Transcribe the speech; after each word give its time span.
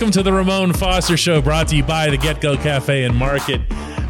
Welcome 0.00 0.12
to 0.12 0.22
the 0.22 0.32
Ramon 0.32 0.72
Foster 0.72 1.14
Show, 1.18 1.42
brought 1.42 1.68
to 1.68 1.76
you 1.76 1.82
by 1.84 2.08
the 2.08 2.16
GetGo 2.16 2.56
Cafe 2.62 3.04
and 3.04 3.14
Market, 3.14 3.60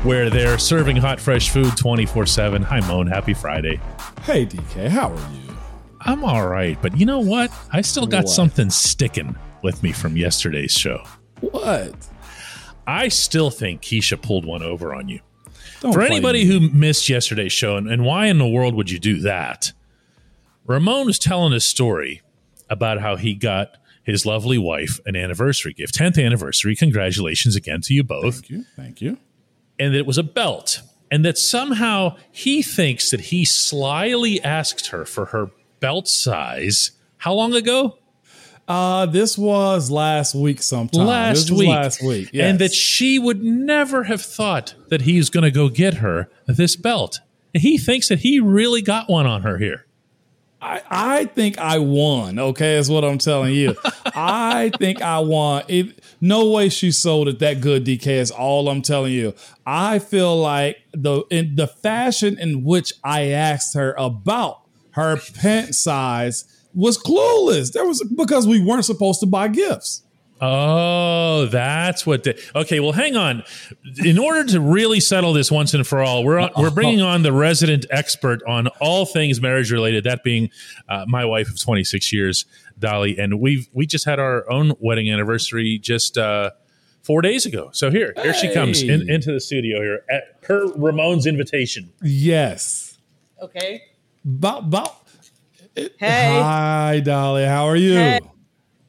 where 0.05 0.31
they're 0.31 0.57
serving 0.57 0.95
hot, 0.95 1.19
fresh 1.19 1.51
food 1.51 1.77
24 1.77 2.27
7. 2.27 2.63
Hi, 2.63 2.79
Mon. 2.87 3.09
Happy 3.09 3.35
Friday. 3.35 3.81
Hey, 4.23 4.47
DK, 4.47 4.87
how 4.87 5.11
are 5.11 5.33
you? 5.33 5.56
I'm 6.01 6.23
all 6.23 6.47
right, 6.47 6.81
but 6.81 6.97
you 6.97 7.06
know 7.06 7.19
what? 7.19 7.51
I 7.73 7.81
still 7.81 8.06
got 8.06 8.27
What? 8.27 8.29
something 8.29 8.71
sticking 8.71 9.35
with 9.65 9.83
me 9.83 9.91
from 9.91 10.17
yesterday's 10.17 10.71
show. 10.71 11.03
What? 11.41 11.97
I 12.87 13.09
still 13.09 13.51
think 13.51 13.83
Keisha 13.83 14.22
pulled 14.22 14.45
one 14.45 14.63
over 14.63 14.95
on 14.95 15.09
you. 15.09 15.19
Don't 15.81 15.93
For 15.93 16.02
anybody 16.02 16.45
me. 16.45 16.52
who 16.69 16.70
missed 16.70 17.09
yesterday's 17.09 17.52
show, 17.52 17.77
and, 17.77 17.91
and 17.91 18.05
why 18.05 18.27
in 18.27 18.38
the 18.38 18.47
world 18.47 18.77
would 18.77 18.92
you 18.92 19.00
do 19.00 19.19
that? 19.22 19.72
Ramon 20.66 21.06
was 21.06 21.19
telling 21.19 21.52
a 21.52 21.59
story 21.59 22.22
about 22.69 23.00
how 23.00 23.16
he 23.16 23.34
got 23.34 23.77
his 24.02 24.27
lovely 24.27 24.59
wife 24.59 24.98
an 25.06 25.16
anniversary 25.16 25.72
gift, 25.72 25.95
10th 25.95 26.22
anniversary. 26.24 26.74
Congratulations 26.77 27.56
again 27.56 27.80
to 27.82 27.95
you 27.95 28.02
both. 28.02 28.34
Thank 28.34 28.50
you. 28.50 28.64
Thank 28.77 29.00
you. 29.00 29.18
And 29.78 29.95
that 29.95 29.98
it 29.98 30.06
was 30.06 30.18
a 30.18 30.22
belt. 30.22 30.82
And 31.10 31.24
that 31.24 31.38
somehow 31.38 32.16
he 32.30 32.62
thinks 32.62 33.10
that 33.10 33.20
he 33.20 33.44
slyly 33.44 34.41
asked 34.42 34.88
her 34.88 35.05
for 35.05 35.27
her 35.27 35.50
belt 35.80 36.06
size. 36.06 36.92
How 37.18 37.34
long 37.34 37.55
ago? 37.55 37.98
Uh, 38.68 39.06
this 39.06 39.36
was 39.36 39.91
last 39.91 40.32
week 40.32 40.62
sometime. 40.62 41.05
last 41.05 41.48
This 41.48 41.58
week. 41.58 41.69
Last 41.69 42.02
week. 42.02 42.30
Yes. 42.32 42.50
And 42.50 42.58
that 42.60 42.72
she 42.72 43.19
would 43.19 43.42
never 43.42 44.05
have 44.05 44.22
thought 44.22 44.77
that 44.91 45.02
he's 45.02 45.28
going 45.28 45.42
to 45.42 45.50
go 45.50 45.69
get 45.69 45.94
her 45.94 46.30
this 46.46 46.77
belt. 46.77 47.19
And 47.52 47.62
he 47.62 47.78
thinks 47.78 48.08
that 48.08 48.20
he 48.20 48.38
really 48.38 48.80
got 48.80 49.08
one 49.08 49.27
on 49.27 49.42
her 49.42 49.58
here. 49.58 49.86
I, 50.62 50.83
I 50.91 51.25
think 51.27 51.58
I 51.58 51.78
won. 51.78 52.39
Okay, 52.39 52.77
is 52.77 52.91
what 52.91 53.05
I'm 53.05 53.19
telling 53.19 53.55
you. 53.55 53.77
I 54.05 54.70
think 54.78 55.00
I 55.00 55.20
won. 55.20 55.64
It, 55.69 56.03
no 56.20 56.50
way 56.50 56.69
she 56.69 56.92
sold 56.92 57.28
it 57.28 57.39
that 57.39 57.61
good. 57.61 57.84
DK 57.84 58.06
is 58.06 58.30
all 58.30 58.69
I'm 58.69 58.83
telling 58.83 59.12
you. 59.12 59.34
I 59.64 59.98
feel 59.98 60.36
like 60.36 60.78
the 60.92 61.22
in 61.31 61.56
the 61.56 61.66
fashion 61.66 62.38
in 62.38 62.64
which 62.64 62.92
I 63.03 63.28
asked 63.28 63.75
her 63.75 63.94
about 63.97 64.61
her 64.92 65.19
pant 65.34 65.75
size 65.75 66.44
was 66.75 66.98
clueless. 66.98 67.72
There 67.72 67.86
was 67.86 68.03
because 68.16 68.47
we 68.47 68.62
weren't 68.62 68.84
supposed 68.84 69.20
to 69.20 69.27
buy 69.27 69.48
gifts. 69.48 70.03
Oh, 70.41 71.46
that's 71.46 72.06
what. 72.06 72.24
The, 72.24 72.41
okay, 72.55 72.80
well, 72.80 72.92
hang 72.92 73.16
on. 73.16 73.42
In 74.05 74.19
order 74.19 74.44
to 74.52 74.60
really 74.60 75.00
settle 75.00 75.32
this 75.32 75.50
once 75.50 75.74
and 75.74 75.86
for 75.86 76.00
all, 76.00 76.24
we're 76.24 76.38
on, 76.38 76.50
we're 76.56 76.70
bringing 76.70 77.00
on 77.02 77.22
the 77.22 77.32
resident 77.32 77.86
expert 77.91 78.42
on 78.47 78.69
all 78.80 79.05
things 79.05 79.41
marriage 79.41 79.70
related. 79.70 80.05
That 80.05 80.22
being 80.24 80.50
uh, 80.88 81.05
my 81.06 81.24
wife 81.24 81.50
of 81.50 81.60
26 81.60 82.12
years, 82.12 82.47
Dali, 82.78 83.19
and 83.19 83.41
we've 83.41 83.69
we 83.72 83.86
just 83.86 84.05
had 84.05 84.19
our 84.19 84.50
own 84.50 84.72
wedding 84.80 85.10
anniversary 85.10 85.78
just 85.78 86.16
uh, 86.16 86.50
four 87.02 87.20
days 87.20 87.44
ago. 87.44 87.70
So 87.72 87.91
here, 87.91 88.14
here 88.22 88.34
she 88.34 88.52
comes 88.52 88.82
in, 88.82 89.10
into 89.10 89.32
the 89.32 89.41
studio 89.41 89.80
here 89.80 90.04
at 90.08 90.41
per 90.42 90.69
Ramon's 90.72 91.27
invitation. 91.27 91.92
Yes. 92.02 92.98
Okay. 93.42 93.82
About, 94.25 94.64
about, 94.64 94.97
Hey. 95.77 95.88
Hi, 95.98 97.02
Dali. 97.04 97.47
How 97.47 97.66
are 97.66 97.77
you? 97.77 97.94
Hey. 97.94 98.20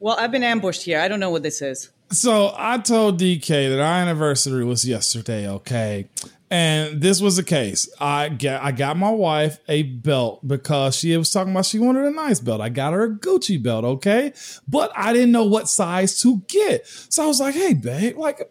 Well, 0.02 0.16
I've 0.18 0.32
been 0.32 0.42
ambushed 0.42 0.82
here. 0.82 0.98
I 0.98 1.06
don't 1.06 1.20
know 1.20 1.30
what 1.30 1.44
this 1.44 1.62
is. 1.62 1.90
So 2.10 2.52
I 2.58 2.78
told 2.78 3.20
DK 3.20 3.68
that 3.68 3.78
our 3.78 4.00
anniversary 4.02 4.64
was 4.64 4.84
yesterday, 4.84 5.48
okay? 5.48 6.08
And 6.50 7.00
this 7.00 7.20
was 7.20 7.36
the 7.36 7.44
case. 7.44 7.88
I 8.00 8.28
got 8.28 8.64
I 8.64 8.72
got 8.72 8.96
my 8.96 9.10
wife 9.10 9.60
a 9.68 9.84
belt 9.84 10.46
because 10.46 10.96
she 10.96 11.16
was 11.16 11.30
talking 11.30 11.52
about 11.52 11.66
she 11.66 11.78
wanted 11.78 12.04
a 12.04 12.10
nice 12.10 12.40
belt. 12.40 12.60
I 12.60 12.68
got 12.68 12.92
her 12.92 13.04
a 13.04 13.10
Gucci 13.10 13.62
belt, 13.62 13.84
okay? 13.84 14.32
But 14.66 14.90
I 14.96 15.12
didn't 15.12 15.30
know 15.30 15.44
what 15.44 15.68
size 15.68 16.20
to 16.22 16.38
get. 16.48 16.84
So 16.84 17.22
I 17.22 17.26
was 17.26 17.38
like, 17.38 17.54
"Hey, 17.54 17.72
babe, 17.72 18.18
like 18.18 18.50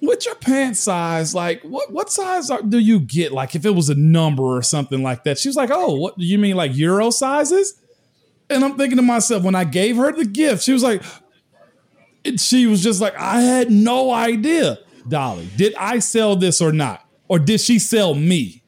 what's 0.00 0.26
your 0.26 0.34
pant 0.34 0.76
size? 0.76 1.32
Like 1.32 1.62
what 1.62 1.92
what 1.92 2.10
size 2.10 2.50
are, 2.50 2.60
do 2.60 2.80
you 2.80 2.98
get? 2.98 3.30
Like 3.30 3.54
if 3.54 3.64
it 3.64 3.74
was 3.76 3.88
a 3.88 3.94
number 3.94 4.42
or 4.42 4.62
something 4.62 5.02
like 5.02 5.22
that." 5.24 5.38
She 5.38 5.48
was 5.48 5.56
like, 5.56 5.70
"Oh, 5.72 5.94
what 5.94 6.18
do 6.18 6.26
you 6.26 6.38
mean 6.38 6.56
like 6.56 6.76
euro 6.76 7.10
sizes?" 7.10 7.80
And 8.48 8.64
I'm 8.64 8.76
thinking 8.76 8.96
to 8.96 9.02
myself, 9.02 9.42
when 9.42 9.54
I 9.54 9.64
gave 9.64 9.96
her 9.96 10.12
the 10.12 10.24
gift, 10.24 10.62
she 10.62 10.72
was 10.72 10.82
like, 10.82 11.02
she 12.36 12.66
was 12.66 12.82
just 12.82 13.00
like, 13.00 13.16
I 13.18 13.40
had 13.40 13.70
no 13.70 14.12
idea. 14.12 14.78
Dali, 15.08 15.54
did 15.56 15.74
I 15.76 15.98
sell 16.00 16.36
this 16.36 16.60
or 16.60 16.72
not? 16.72 17.04
Or 17.28 17.38
did 17.38 17.60
she 17.60 17.78
sell 17.78 18.14
me? 18.14 18.62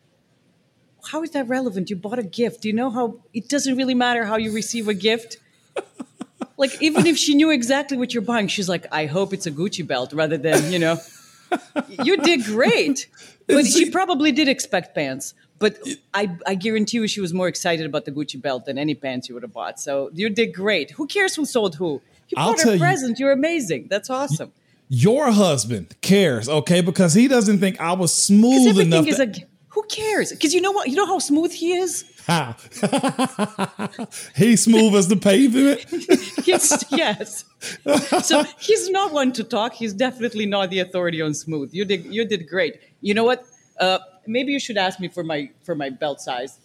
How 1.10 1.22
is 1.22 1.30
that 1.30 1.48
relevant? 1.48 1.90
You 1.90 1.96
bought 1.96 2.18
a 2.18 2.22
gift. 2.22 2.62
Do 2.62 2.68
you 2.68 2.74
know 2.74 2.90
how 2.90 3.20
it 3.32 3.48
doesn't 3.48 3.76
really 3.76 3.94
matter 3.94 4.24
how 4.24 4.36
you 4.36 4.52
receive 4.52 4.88
a 4.88 4.94
gift? 4.94 5.38
like, 6.56 6.80
even 6.82 7.06
if 7.06 7.16
she 7.16 7.34
knew 7.34 7.50
exactly 7.50 7.96
what 7.96 8.12
you're 8.12 8.22
buying, 8.22 8.48
she's 8.48 8.68
like, 8.68 8.86
I 8.92 9.06
hope 9.06 9.32
it's 9.32 9.46
a 9.46 9.50
Gucci 9.50 9.86
belt 9.86 10.12
rather 10.12 10.36
than, 10.36 10.72
you 10.72 10.78
know. 10.78 10.98
you 12.04 12.16
did 12.18 12.44
great. 12.44 13.08
But 13.46 13.66
she 13.66 13.90
probably 13.90 14.32
did 14.32 14.48
expect 14.48 14.94
pants. 14.94 15.34
But 15.58 15.78
I, 16.14 16.30
I 16.46 16.54
guarantee 16.54 16.98
you 16.98 17.08
she 17.08 17.20
was 17.20 17.34
more 17.34 17.48
excited 17.48 17.86
about 17.86 18.04
the 18.04 18.12
Gucci 18.12 18.40
belt 18.40 18.66
than 18.66 18.78
any 18.78 18.94
pants 18.94 19.28
you 19.28 19.34
would 19.34 19.42
have 19.42 19.52
bought. 19.52 19.80
So 19.80 20.10
you 20.14 20.30
did 20.30 20.54
great. 20.54 20.92
Who 20.92 21.06
cares 21.06 21.34
who 21.34 21.44
sold 21.44 21.74
who? 21.76 22.00
You 22.28 22.34
I'll 22.36 22.52
bought 22.52 22.60
her 22.62 22.70
a 22.70 22.72
you- 22.74 22.78
present. 22.78 23.18
You're 23.18 23.32
amazing. 23.32 23.88
That's 23.90 24.10
awesome. 24.10 24.52
Your 24.90 25.30
husband 25.32 25.96
cares, 26.00 26.48
okay? 26.48 26.80
Because 26.80 27.12
he 27.14 27.28
doesn't 27.28 27.58
think 27.58 27.78
I 27.80 27.92
was 27.92 28.14
smooth 28.14 28.68
everything 28.68 28.92
enough. 28.92 29.06
is 29.08 29.16
to- 29.16 29.22
a. 29.24 29.46
Who 29.70 29.82
cares? 29.84 30.32
Because 30.32 30.54
you 30.54 30.60
know 30.60 30.72
what? 30.72 30.88
You 30.88 30.96
know 30.96 31.06
how 31.06 31.18
smooth 31.18 31.52
he 31.52 31.74
is. 31.74 32.04
He's 34.36 34.62
smooth 34.64 34.94
as 34.94 35.08
the 35.08 35.16
pavement. 35.16 35.84
Yes, 36.46 36.82
yes. 36.90 37.44
So 38.22 38.42
he's 38.58 38.88
not 38.88 39.12
one 39.12 39.32
to 39.32 39.44
talk. 39.44 39.74
He's 39.74 39.92
definitely 39.92 40.46
not 40.46 40.70
the 40.70 40.78
authority 40.78 41.20
on 41.20 41.34
smooth. 41.34 41.74
You 41.74 41.84
did. 41.84 42.06
You 42.06 42.24
did 42.24 42.48
great. 42.48 42.80
You 43.02 43.12
know 43.12 43.24
what? 43.24 43.44
Uh, 43.78 43.98
maybe 44.28 44.52
you 44.52 44.60
should 44.60 44.76
ask 44.76 45.00
me 45.00 45.08
for 45.08 45.24
my 45.24 45.50
for 45.64 45.74
my 45.74 45.90
belt 45.90 46.20
size. 46.20 46.58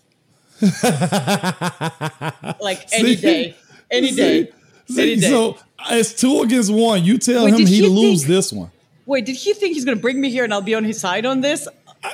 like 2.62 2.88
any 2.94 3.16
See? 3.16 3.22
day, 3.22 3.56
any 3.91 4.12
day, 4.12 4.51
any 4.97 5.16
day. 5.16 5.22
so 5.29 5.57
it's 5.90 6.13
two 6.13 6.41
against 6.41 6.72
one. 6.72 7.03
You 7.03 7.18
tell 7.18 7.46
Wait, 7.46 7.52
him 7.53 7.57
did 7.59 7.68
he 7.69 7.81
he 7.81 7.88
lose 7.88 8.22
think- 8.22 8.29
this 8.29 8.53
one. 8.53 8.72
Wait, 9.06 9.25
did 9.25 9.35
he 9.35 9.53
think 9.53 9.73
he's 9.73 9.84
going 9.84 9.97
to 9.97 10.02
bring 10.02 10.22
me 10.22 10.29
here 10.29 10.46
and 10.46 10.53
I'll 10.53 10.62
be 10.62 10.75
on 10.75 10.85
his 10.85 10.97
side 11.00 11.25
on 11.25 11.41
this? 11.41 11.68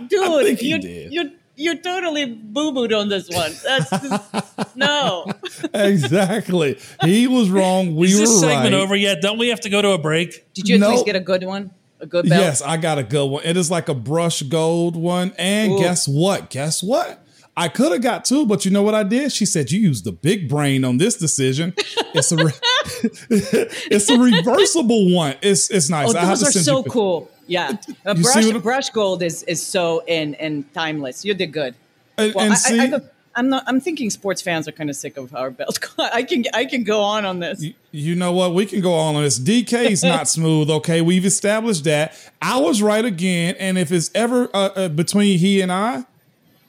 Dude, 0.08 0.44
think 0.46 0.60
he 0.60 0.70
you 0.70 0.80
did. 0.80 1.14
you 1.14 1.32
you 1.56 1.78
totally 1.82 2.26
boo 2.26 2.72
booed 2.72 2.94
on 2.94 3.10
this 3.10 3.30
one. 3.30 3.52
That's 3.64 3.90
just, 3.90 4.76
no. 4.76 5.26
exactly. 5.74 6.80
He 7.04 7.28
was 7.28 7.50
wrong. 7.52 7.96
We 7.96 8.08
Is 8.08 8.16
were 8.16 8.20
this 8.22 8.40
segment 8.40 8.74
right. 8.74 8.82
over 8.82 8.96
yet? 8.96 9.22
Don't 9.22 9.38
we 9.38 9.50
have 9.50 9.60
to 9.62 9.70
go 9.70 9.82
to 9.82 9.90
a 9.92 9.98
break? 10.00 10.52
Did 10.54 10.68
you 10.70 10.76
at 10.76 10.82
No. 10.82 10.90
least 10.92 11.06
get 11.06 11.16
a 11.16 11.20
good 11.20 11.44
one? 11.44 11.72
A 12.00 12.06
good 12.06 12.30
belt? 12.30 12.42
Yes, 12.42 12.62
I 12.62 12.78
got 12.78 12.98
a 12.98 13.04
good 13.04 13.26
one. 13.26 13.44
It 13.44 13.58
is 13.58 13.70
like 13.70 13.90
a 13.90 13.94
brush 13.94 14.42
gold 14.44 14.96
one. 14.96 15.34
And 15.38 15.74
Ooh. 15.74 15.80
guess 15.80 16.08
what? 16.08 16.50
Guess 16.50 16.82
what? 16.82 17.26
I 17.58 17.68
could 17.68 17.92
have 17.92 18.02
got 18.02 18.24
two, 18.24 18.46
but 18.46 18.64
you 18.64 18.72
know 18.72 18.84
what 18.84 18.96
I 18.96 19.04
did? 19.04 19.34
She 19.34 19.46
said, 19.46 19.70
You 19.70 19.82
used 19.82 20.06
the 20.06 20.14
big 20.14 20.48
brain 20.48 20.86
on 20.86 20.98
this 20.98 21.16
decision. 21.16 21.74
It's 22.12 22.32
a 22.32 22.38
re- 22.38 22.52
it's 23.30 24.10
a 24.10 24.18
reversible 24.18 25.14
one. 25.14 25.36
It's 25.44 25.70
it's 25.70 25.92
nice. 25.92 26.12
Oh, 26.12 26.18
I 26.18 26.22
have 26.22 26.40
those 26.40 26.56
are 26.56 26.60
so 26.60 26.82
cool. 26.82 27.30
Yeah, 27.46 27.74
a 28.04 28.16
brush 28.16 28.52
brush 28.64 28.90
gold 28.90 29.22
is 29.22 29.44
is 29.44 29.62
so 29.62 30.02
in 30.08 30.34
and 30.36 30.74
timeless. 30.74 31.24
You 31.24 31.36
did 31.36 31.54
good. 31.54 31.76
And, 32.18 32.34
Well, 32.34 32.46
and 32.46 32.54
I, 32.54 32.58
see, 32.58 32.80
I, 32.80 32.96
I, 32.96 33.02
I'm 33.40 33.48
not. 33.48 33.64
I'm 33.68 33.80
thinking 33.80 34.10
sports 34.10 34.42
fans 34.42 34.68
are 34.68 34.74
kind 34.74 34.90
of 34.90 34.98
sick 34.98 35.16
of 35.16 35.34
our 35.34 35.50
belt. 35.50 35.80
I 35.98 36.24
can 36.24 36.44
I 36.54 36.66
can 36.66 36.84
go 36.84 37.02
on 37.02 37.24
on 37.24 37.40
this. 37.40 37.64
you 37.92 38.14
know 38.14 38.34
what? 38.34 38.54
We 38.54 38.66
can 38.66 38.82
go 38.82 38.94
on 38.94 39.16
on 39.16 39.24
this. 39.24 39.40
DK 39.40 39.92
is 39.92 40.04
not 40.04 40.28
smooth. 40.36 40.70
Okay, 40.70 41.00
we've 41.00 41.24
established 41.24 41.86
that. 41.86 42.14
I 42.42 42.60
was 42.60 42.82
right 42.82 43.06
again. 43.06 43.56
And 43.58 43.78
if 43.78 43.94
it's 43.94 44.12
ever 44.14 44.50
uh, 44.54 44.70
uh, 44.76 44.90
between 44.90 45.40
he 45.40 45.62
and 45.62 45.72
I, 45.72 46.04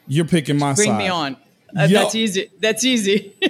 you're 0.06 0.25
picking 0.25 0.58
my 0.58 0.75
Bring 0.75 0.90
side. 0.90 0.99
me 0.99 1.08
on. 1.08 1.37
Uh, 1.76 1.88
That's 1.88 2.14
easy. 2.14 2.50
That's 2.61 2.84
easy. 2.84 3.34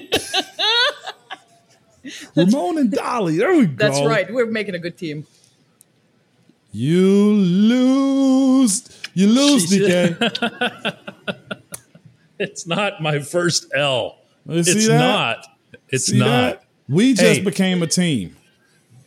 Ramon 2.34 2.78
and 2.78 2.90
Dali. 2.90 3.36
There 3.36 3.54
we 3.54 3.66
go. 3.66 3.86
That's 3.86 4.00
right. 4.02 4.32
We're 4.32 4.46
making 4.46 4.74
a 4.74 4.78
good 4.78 4.96
team. 4.96 5.26
You 6.72 7.32
lose. 7.34 8.88
You 9.12 9.26
lose. 9.26 9.70
DK. 9.70 10.96
It's 12.48 12.66
not 12.66 13.00
my 13.02 13.18
first 13.20 13.66
L. 13.74 14.18
It's 14.48 14.86
that? 14.88 14.98
not. 14.98 15.46
It's 15.90 16.06
See 16.06 16.18
not. 16.18 16.26
that? 16.26 16.64
We 16.88 17.12
just 17.14 17.22
Hey. 17.38 17.40
became 17.44 17.82
a 17.82 17.86
team. 17.86 18.36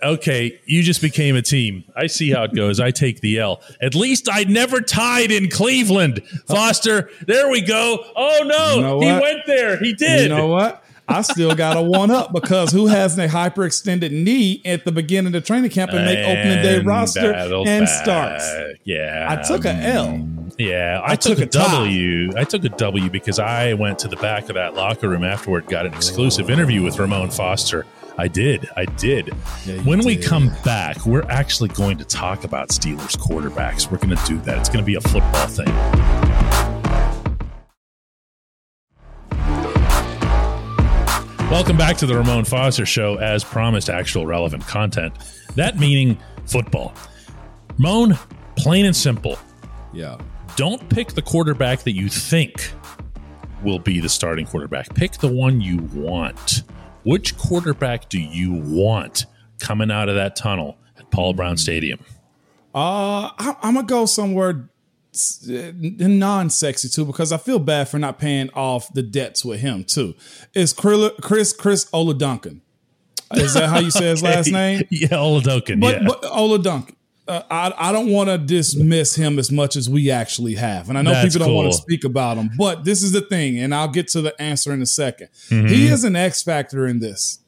Okay, 0.02 0.60
you 0.66 0.84
just 0.84 1.02
became 1.02 1.36
a 1.38 1.42
team. 1.42 1.86
I 1.96 2.08
see 2.08 2.30
how 2.32 2.44
it 2.44 2.54
goes. 2.54 2.80
I 2.82 2.92
take 2.92 3.22
the 3.22 3.40
L. 3.40 3.62
At 3.82 3.96
least 3.96 4.28
I 4.30 4.44
never 4.44 4.82
tied 4.82 5.32
in 5.32 5.50
Cleveland. 5.50 6.22
Foster, 6.46 7.10
there 7.26 7.50
we 7.50 7.62
go. 7.62 8.04
Oh 8.16 8.44
no, 8.46 8.76
You 8.76 8.82
know 8.82 9.00
he 9.00 9.22
went 9.22 9.46
there. 9.48 9.78
He 9.80 9.94
did. 9.94 10.24
You 10.24 10.30
know 10.30 10.48
what? 10.48 10.84
I 11.08 11.22
still 11.22 11.56
got 11.56 11.78
a 11.78 11.82
one 11.82 12.12
up 12.12 12.34
because 12.34 12.72
who 12.72 12.88
has 12.88 13.18
a 13.18 13.28
hyperextended 13.28 14.12
knee 14.12 14.62
at 14.66 14.84
the 14.86 14.92
beginning 14.92 15.28
of 15.28 15.34
the 15.34 15.42
training 15.42 15.70
camp 15.72 15.92
and 15.92 16.06
make 16.06 16.20
opening 16.20 16.62
day 16.64 16.80
roster 16.80 17.34
and 17.34 17.86
back. 17.86 17.90
starts? 18.04 18.50
Yeah, 18.84 19.28
I 19.30 19.42
took 19.48 19.64
a 19.66 19.74
L. 19.74 20.08
Mm. 20.08 20.43
Yeah, 20.58 21.02
I, 21.04 21.14
I 21.14 21.16
took, 21.16 21.38
took 21.38 21.40
a 21.40 21.44
a 21.44 21.48
tie. 21.48 22.44
Took 22.44 22.64
a 22.66 22.70
W 22.70 23.10
because 23.10 23.40
I 23.40 23.74
went 23.74 24.00
to 24.00 24.08
the 24.08 24.16
back 24.18 24.50
of 24.50 24.56
that 24.56 24.76
locker 24.76 25.10
room 25.10 25.24
afterward, 25.24 25.66
got 25.68 25.86
an 25.86 25.94
exclusive 25.94 26.50
interview 26.50 26.84
with 26.84 27.00
Ramon 27.00 27.32
Foster 27.32 27.86
I 28.16 28.28
did. 28.28 28.70
I 28.78 28.86
did. 28.86 29.32
Yeah, 29.66 29.78
when 29.80 30.06
we 30.06 30.16
come 30.16 30.52
back, 30.64 31.04
we're 31.06 31.24
actually 31.24 31.70
going 31.70 31.98
to 31.98 32.06
talk 32.06 32.44
about 32.44 32.70
Steelers 32.70 33.18
quarterbacks. 33.18 33.90
We're 33.92 33.98
going 33.98 34.16
to 34.16 34.26
do 34.26 34.40
that. 34.42 34.60
It's 34.60 34.70
going 34.70 34.82
to 34.82 34.86
be 34.86 34.96
a 34.96 35.02
football 35.02 35.48
thing. 35.48 35.74
Welcome 41.50 41.78
back 41.78 41.98
to 41.98 42.06
the 42.06 42.16
Ramon 42.16 42.46
Foster 42.46 42.86
Show. 42.86 43.18
As 43.18 43.44
promised, 43.44 43.90
actual 43.90 44.28
relevant 44.28 44.68
content. 44.68 45.14
That 45.56 45.80
meaning 45.80 46.20
football. 46.46 46.94
Ramon, 47.80 48.18
plain 48.56 48.86
and 48.86 48.96
simple. 48.96 49.40
Yeah. 49.92 50.20
Don't 50.56 50.88
pick 50.90 51.10
the 51.10 51.22
quarterback 51.22 51.80
that 51.84 51.94
you 51.94 52.10
think 52.10 52.72
will 53.64 53.80
be 53.80 54.00
the 54.00 54.10
starting 54.10 54.46
quarterback. 54.46 54.94
Pick 54.94 55.14
the 55.14 55.28
one 55.28 55.62
you 55.62 55.78
want. 55.94 56.64
Which 57.04 57.38
quarterback 57.38 58.10
do 58.10 58.20
you 58.20 58.54
want 58.54 59.26
coming 59.60 59.90
out 59.90 60.10
of 60.10 60.16
that 60.16 60.36
tunnel 60.36 60.78
at 60.98 61.10
Paul 61.10 61.34
Brown 61.34 61.58
Stadium? 61.58 62.00
Uh, 62.76 63.30
I, 63.38 63.56
I'm 63.62 63.76
gonna 63.76 63.88
go 63.88 64.06
somewhere 64.06 64.70
non-sexy 65.40 66.90
too 66.90 67.06
because 67.06 67.32
I 67.32 67.38
feel 67.38 67.60
bad 67.60 67.88
for 67.88 68.00
not 68.00 68.18
paying 68.18 68.50
off 68.52 68.92
the 68.94 69.04
debts 69.04 69.46
with 69.46 69.60
him 69.60 69.84
too. 69.84 70.16
It's 70.54 70.74
Chris 70.74 71.54
Chris 71.54 71.88
Ola 71.94 72.14
Duncan? 72.14 72.62
Is 73.34 73.54
that 73.56 73.70
how 73.70 73.80
you 73.80 73.92
say 73.92 74.06
his 74.06 74.22
last 74.22 74.48
name? 74.52 74.84
Yeah, 74.90 75.10
Oladokun. 75.10 75.80
But 75.80 76.02
yeah. 76.02 76.08
but 76.08 76.26
Ola 76.26 76.60
Duncan. 76.60 76.96
Uh, 77.26 77.42
I, 77.50 77.74
I 77.78 77.92
don't 77.94 78.10
want 78.12 78.30
to 78.30 78.38
dismiss 78.38 79.16
him 79.16 79.40
as 79.40 79.50
much 79.50 79.78
as 79.78 79.90
we 79.90 80.12
actually 80.12 80.56
have. 80.56 80.90
And 80.90 80.98
I 80.98 81.02
know 81.02 81.12
That's 81.12 81.34
people 81.34 81.48
don't 81.48 81.56
want 81.56 81.72
to 81.72 81.78
speak 81.78 82.04
about 82.04 82.36
him, 82.38 82.50
but 82.58 82.84
this 82.84 83.02
is 83.02 83.14
the 83.14 83.22
thing, 83.22 83.60
and 83.60 83.74
I'll 83.74 83.88
get 83.88 84.10
to 84.10 84.22
the 84.22 84.40
answer 84.42 84.74
in 84.74 84.82
a 84.82 84.86
2nd 84.86 85.30
Mm-hmm. 85.50 85.68
He 85.68 85.88
is 85.88 86.04
an 86.04 86.16
X 86.18 86.44
factor 86.44 86.86
in 86.86 87.00
this. 87.00 87.40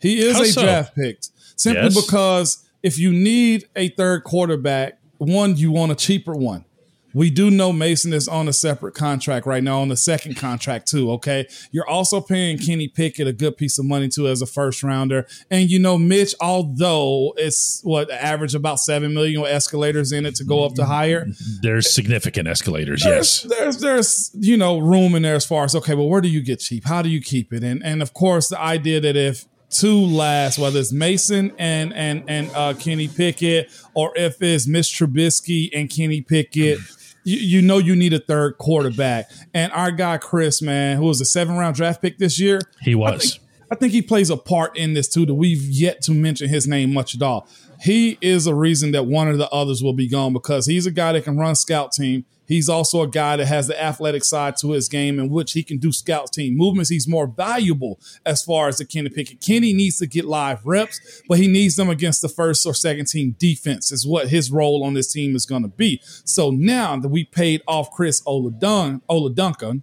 He 0.00 0.20
is 0.20 0.36
How 0.36 0.42
a 0.42 0.46
so? 0.46 0.62
draft 0.62 0.94
pick 0.94 1.18
simply 1.56 1.82
Yes. 1.90 2.06
because 2.06 2.64
if 2.82 2.98
you 2.98 3.12
need 3.12 3.68
a 3.76 3.88
third 3.90 4.24
quarterback, 4.24 4.98
one, 5.18 5.56
you 5.56 5.72
want 5.72 5.92
a 5.92 5.94
cheaper 5.96 6.32
one. 6.34 6.64
We 7.14 7.30
do 7.30 7.50
know 7.50 7.72
Mason 7.72 8.12
is 8.12 8.28
on 8.28 8.48
a 8.48 8.52
separate 8.52 8.94
contract 8.94 9.46
right 9.46 9.62
now, 9.62 9.80
on 9.80 9.88
the 9.88 9.96
second 9.96 10.36
contract 10.36 10.88
too. 10.88 11.10
Okay, 11.12 11.46
you're 11.70 11.88
also 11.88 12.20
paying 12.20 12.58
Kenny 12.58 12.88
Pickett 12.88 13.26
a 13.26 13.32
good 13.32 13.56
piece 13.56 13.78
of 13.78 13.84
money 13.84 14.08
too 14.08 14.28
as 14.28 14.42
a 14.42 14.46
first 14.46 14.82
rounder, 14.82 15.26
and 15.50 15.70
you 15.70 15.78
know 15.78 15.98
Mitch, 15.98 16.34
although 16.40 17.32
it's 17.36 17.80
what 17.82 18.10
average 18.10 18.54
about 18.54 18.80
seven 18.80 19.14
million 19.14 19.40
with 19.40 19.50
escalators 19.50 20.12
in 20.12 20.26
it 20.26 20.34
to 20.36 20.44
go 20.44 20.64
up 20.64 20.74
to 20.74 20.84
higher. 20.84 21.26
There's 21.62 21.92
significant 21.92 22.48
escalators, 22.48 23.02
There's, 23.02 23.44
yes. 23.44 23.58
there's 23.58 23.78
there's 23.78 24.30
you 24.34 24.56
know 24.56 24.78
room 24.78 25.14
in 25.14 25.22
there 25.22 25.34
as 25.34 25.46
far 25.46 25.64
as 25.64 25.74
okay, 25.74 25.94
well, 25.94 26.08
where 26.08 26.20
do 26.20 26.28
you 26.28 26.42
get 26.42 26.60
cheap? 26.60 26.84
How 26.86 27.02
do 27.02 27.08
you 27.08 27.20
keep 27.20 27.52
it? 27.52 27.62
And 27.62 27.82
and 27.84 28.02
of 28.02 28.14
course 28.14 28.48
the 28.48 28.60
idea 28.60 29.00
that 29.00 29.16
if 29.16 29.46
two 29.70 30.00
last, 30.00 30.58
whether 30.58 30.78
it's 30.80 30.92
Mason 30.92 31.52
and 31.58 31.92
and 31.94 32.24
and 32.28 32.50
uh, 32.54 32.74
Kenny 32.74 33.08
Pickett, 33.08 33.70
or 33.94 34.12
if 34.16 34.40
it's 34.42 34.66
Mitch 34.66 34.86
Trubisky 34.86 35.70
and 35.74 35.90
Kenny 35.90 36.20
Pickett. 36.20 36.78
You, 37.24 37.36
you 37.36 37.62
know 37.62 37.76
you 37.78 37.94
need 37.94 38.14
a 38.14 38.20
third 38.20 38.56
quarterback, 38.56 39.30
and 39.52 39.70
our 39.72 39.90
guy 39.90 40.16
Chris, 40.16 40.62
man, 40.62 40.96
who 40.96 41.04
was 41.04 41.20
a 41.20 41.26
seven 41.26 41.56
round 41.56 41.76
draft 41.76 42.00
pick 42.00 42.16
this 42.16 42.40
year, 42.40 42.60
He 42.80 42.92
I 42.92 42.96
was. 42.96 43.32
think, 43.32 43.44
I 43.70 43.74
think 43.74 43.92
he 43.92 44.00
plays 44.00 44.30
a 44.30 44.36
part 44.36 44.78
in 44.78 44.94
this 44.94 45.08
too 45.08 45.26
that 45.26 45.34
we've 45.34 45.62
yet 45.62 46.00
to 46.02 46.12
mention 46.12 46.48
his 46.48 46.66
name 46.66 46.94
much 46.94 47.14
at 47.14 47.20
all. 47.20 47.46
He 47.80 48.18
is 48.20 48.46
a 48.46 48.54
reason 48.54 48.92
that 48.92 49.06
one 49.06 49.28
of 49.28 49.38
the 49.38 49.48
others 49.50 49.82
will 49.82 49.92
be 49.92 50.08
gone 50.08 50.32
because 50.32 50.66
he's 50.66 50.86
a 50.86 50.90
guy 50.90 51.12
that 51.12 51.24
can 51.24 51.38
run 51.38 51.54
scout 51.54 51.92
team. 51.92 52.24
He's 52.48 52.70
also 52.70 53.02
a 53.02 53.06
guy 53.06 53.36
that 53.36 53.46
has 53.46 53.66
the 53.66 53.80
athletic 53.80 54.24
side 54.24 54.56
to 54.58 54.70
his 54.70 54.88
game 54.88 55.18
in 55.18 55.28
which 55.28 55.52
he 55.52 55.62
can 55.62 55.76
do 55.76 55.92
scout 55.92 56.32
team 56.32 56.56
movements. 56.56 56.88
He's 56.88 57.06
more 57.06 57.26
valuable 57.26 58.00
as 58.24 58.42
far 58.42 58.68
as 58.68 58.78
the 58.78 58.86
Kenny 58.86 59.10
Pickett. 59.10 59.42
Kenny 59.42 59.74
needs 59.74 59.98
to 59.98 60.06
get 60.06 60.24
live 60.24 60.64
reps, 60.64 61.22
but 61.28 61.38
he 61.38 61.46
needs 61.46 61.76
them 61.76 61.90
against 61.90 62.22
the 62.22 62.28
first 62.28 62.64
or 62.64 62.72
second 62.72 63.06
team 63.06 63.36
defense 63.38 63.92
is 63.92 64.06
what 64.06 64.28
his 64.28 64.50
role 64.50 64.82
on 64.82 64.94
this 64.94 65.12
team 65.12 65.36
is 65.36 65.44
going 65.44 65.62
to 65.62 65.68
be. 65.68 66.00
So 66.02 66.50
now 66.50 66.96
that 66.96 67.08
we 67.08 67.24
paid 67.24 67.60
off 67.68 67.90
Chris 67.90 68.22
Oladun, 68.22 69.02
Oladuncan, 69.10 69.82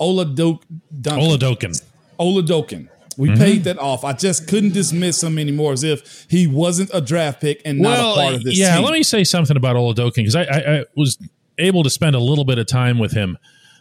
Oladunk, 0.00 0.62
Duncan, 1.00 1.24
Oladokun. 1.24 1.82
Oladokun. 2.20 2.88
We 3.18 3.28
Mm-hmm. 3.30 3.38
paid 3.38 3.64
that 3.64 3.78
off. 3.78 4.04
I 4.04 4.12
just 4.12 4.46
couldn't 4.48 4.72
dismiss 4.74 5.22
him 5.22 5.38
anymore 5.38 5.72
as 5.72 5.82
if 5.84 6.26
he 6.28 6.46
wasn't 6.46 6.90
a 6.92 7.00
draft 7.00 7.40
pick 7.40 7.62
and 7.64 7.78
not 7.78 7.98
a 7.98 8.14
part 8.14 8.34
of 8.34 8.42
this 8.44 8.54
team. 8.54 8.62
yeah, 8.64 8.76
team. 8.76 8.84
let 8.84 8.92
me 8.92 9.02
say 9.02 9.24
something 9.24 9.56
about 9.56 9.76
Oladokun 9.76 10.16
because 10.16 10.36
I, 10.36 10.42
I, 10.44 10.78
I 10.80 10.84
was 10.96 11.18
able 11.58 11.82
to 11.82 11.90
spend 11.90 12.14
a 12.14 12.20
little 12.20 12.44
bit 12.44 12.58
of 12.58 12.66
time 12.66 12.98
with 12.98 13.12
him. 13.12 13.38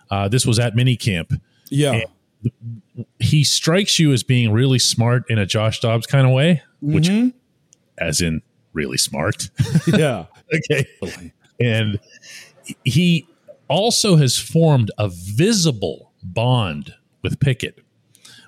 Uh, 0.10 0.28
this 0.30 0.46
was 0.46 0.58
at 0.60 0.74
minicamp. 0.76 1.40
yeah. 1.70 2.02
He 3.20 3.44
strikes 3.44 3.98
you 4.00 4.14
as 4.14 4.24
being 4.24 4.52
really 4.54 4.80
smart 4.80 5.24
in 5.30 5.38
a 5.40 5.46
Josh 5.46 5.80
Dobbs 5.80 6.06
kind 6.06 6.26
of 6.28 6.31
way, 6.34 6.62
which, 6.81 7.08
Mm-hmm. 7.08 7.30
as 7.98 8.22
in 8.22 8.42
really 8.74 8.98
smart. 8.98 9.50
yeah. 9.88 10.26
okay. 10.54 10.86
And 11.60 12.00
he 12.84 13.28
also 13.68 14.16
has 14.18 14.38
formed 14.38 14.92
a 14.98 15.10
visible 15.10 16.12
bond 16.24 16.94
with 17.24 17.40
Pickett, 17.40 17.80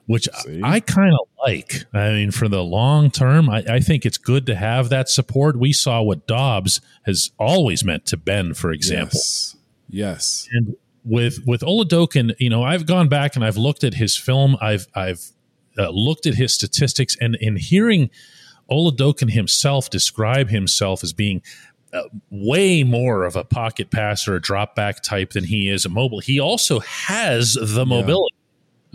which 0.08 0.28
See? 0.40 0.62
I 0.64 0.80
kind 0.80 1.14
of 1.14 1.28
like. 1.46 1.86
I 1.94 2.12
mean, 2.12 2.32
for 2.32 2.48
the 2.48 2.64
long 2.64 3.12
term, 3.12 3.50
I, 3.50 3.64
I 3.70 3.80
think 3.80 4.06
it's 4.06 4.18
good 4.18 4.46
to 4.48 4.56
have 4.56 4.90
that 4.90 5.10
support. 5.10 5.60
We 5.60 5.74
saw 5.74 6.02
what 6.02 6.26
Dobbs 6.26 6.82
has 7.06 7.32
always 7.38 7.84
meant 7.84 8.06
to 8.08 8.18
Ben, 8.18 8.54
for 8.54 8.72
example. 8.72 9.20
Yes. 9.20 9.56
Yes. 9.90 10.48
And 10.52 10.76
with 11.04 11.46
with 11.46 11.62
Oladokun, 11.62 12.34
you 12.40 12.50
know, 12.50 12.64
I've 12.64 12.86
gone 12.86 13.10
back 13.10 13.36
and 13.36 13.46
I've 13.46 13.58
looked 13.58 13.84
at 13.84 13.96
his 13.96 14.18
film. 14.18 14.58
I've 14.62 14.88
I've 14.96 15.32
uh, 15.78 15.90
looked 15.90 16.26
at 16.26 16.36
his 16.36 16.54
statistics, 16.54 17.16
and 17.20 17.36
in 17.36 17.58
hearing 17.58 18.10
Oladokun 18.72 19.32
himself 19.32 19.90
describe 19.90 20.50
himself 20.50 21.04
as 21.04 21.14
being 21.14 21.42
uh, 21.94 22.04
way 22.30 22.84
more 22.84 23.26
of 23.26 23.36
a 23.36 23.44
pocket 23.44 23.92
passer, 23.92 24.36
a 24.36 24.42
drop 24.42 24.76
back 24.76 25.02
type 25.02 25.32
than 25.32 25.46
he 25.46 25.70
is 25.70 25.86
a 25.86 25.90
mobile. 25.90 26.20
He 26.20 26.40
also 26.40 26.80
has 26.80 27.54
the 27.54 27.86
mobility. 27.86 28.36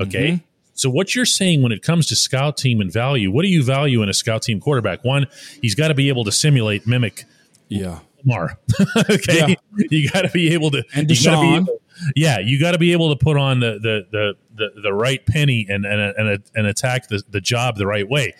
Okay. 0.01 0.43
So 0.83 0.91
what 0.91 1.15
you're 1.15 1.25
saying 1.25 1.63
when 1.63 1.71
it 1.71 1.81
comes 1.83 2.07
to 2.09 2.17
scout 2.17 2.57
team 2.57 2.81
and 2.81 2.93
value, 2.93 3.31
what 3.31 3.43
do 3.43 3.49
you 3.49 3.63
value 3.63 4.03
in 4.03 4.09
a 4.09 4.13
scout 4.15 4.43
team 4.43 4.59
quarterback? 4.59 5.05
One, 5.05 5.29
he's 5.63 5.77
got 5.77 5.89
to 5.89 5.95
be 5.95 6.09
able 6.09 6.25
to 6.25 6.33
simulate, 6.33 6.89
mimic 6.89 7.25
Yeah. 7.69 8.01
Lamar. 8.25 8.59
okay, 9.11 9.39
Yeah. 9.51 9.55
you 9.91 10.11
got 10.11 10.23
to 10.23 10.31
be 10.31 10.53
able 10.55 10.73
to. 10.73 10.83
And 10.93 11.09
you 11.09 11.15
Deshaun. 11.17 11.57
able- 11.63 11.79
yeah, 12.17 12.41
you 12.41 12.59
got 12.59 12.73
to 12.73 12.79
be 12.79 12.91
able 12.93 13.15
to 13.17 13.25
put 13.25 13.37
on 13.37 13.61
the 13.61 13.79
the 13.81 14.07
the 14.11 14.35
the, 14.57 14.81
the 14.83 14.93
right 14.93 15.25
penny 15.25 15.67
and 15.69 15.85
and 15.87 16.01
and, 16.17 16.43
and 16.55 16.67
attack 16.67 17.07
the, 17.09 17.23
the 17.31 17.41
job 17.41 17.77
the 17.77 17.87
right 17.87 18.09
way. 18.09 18.35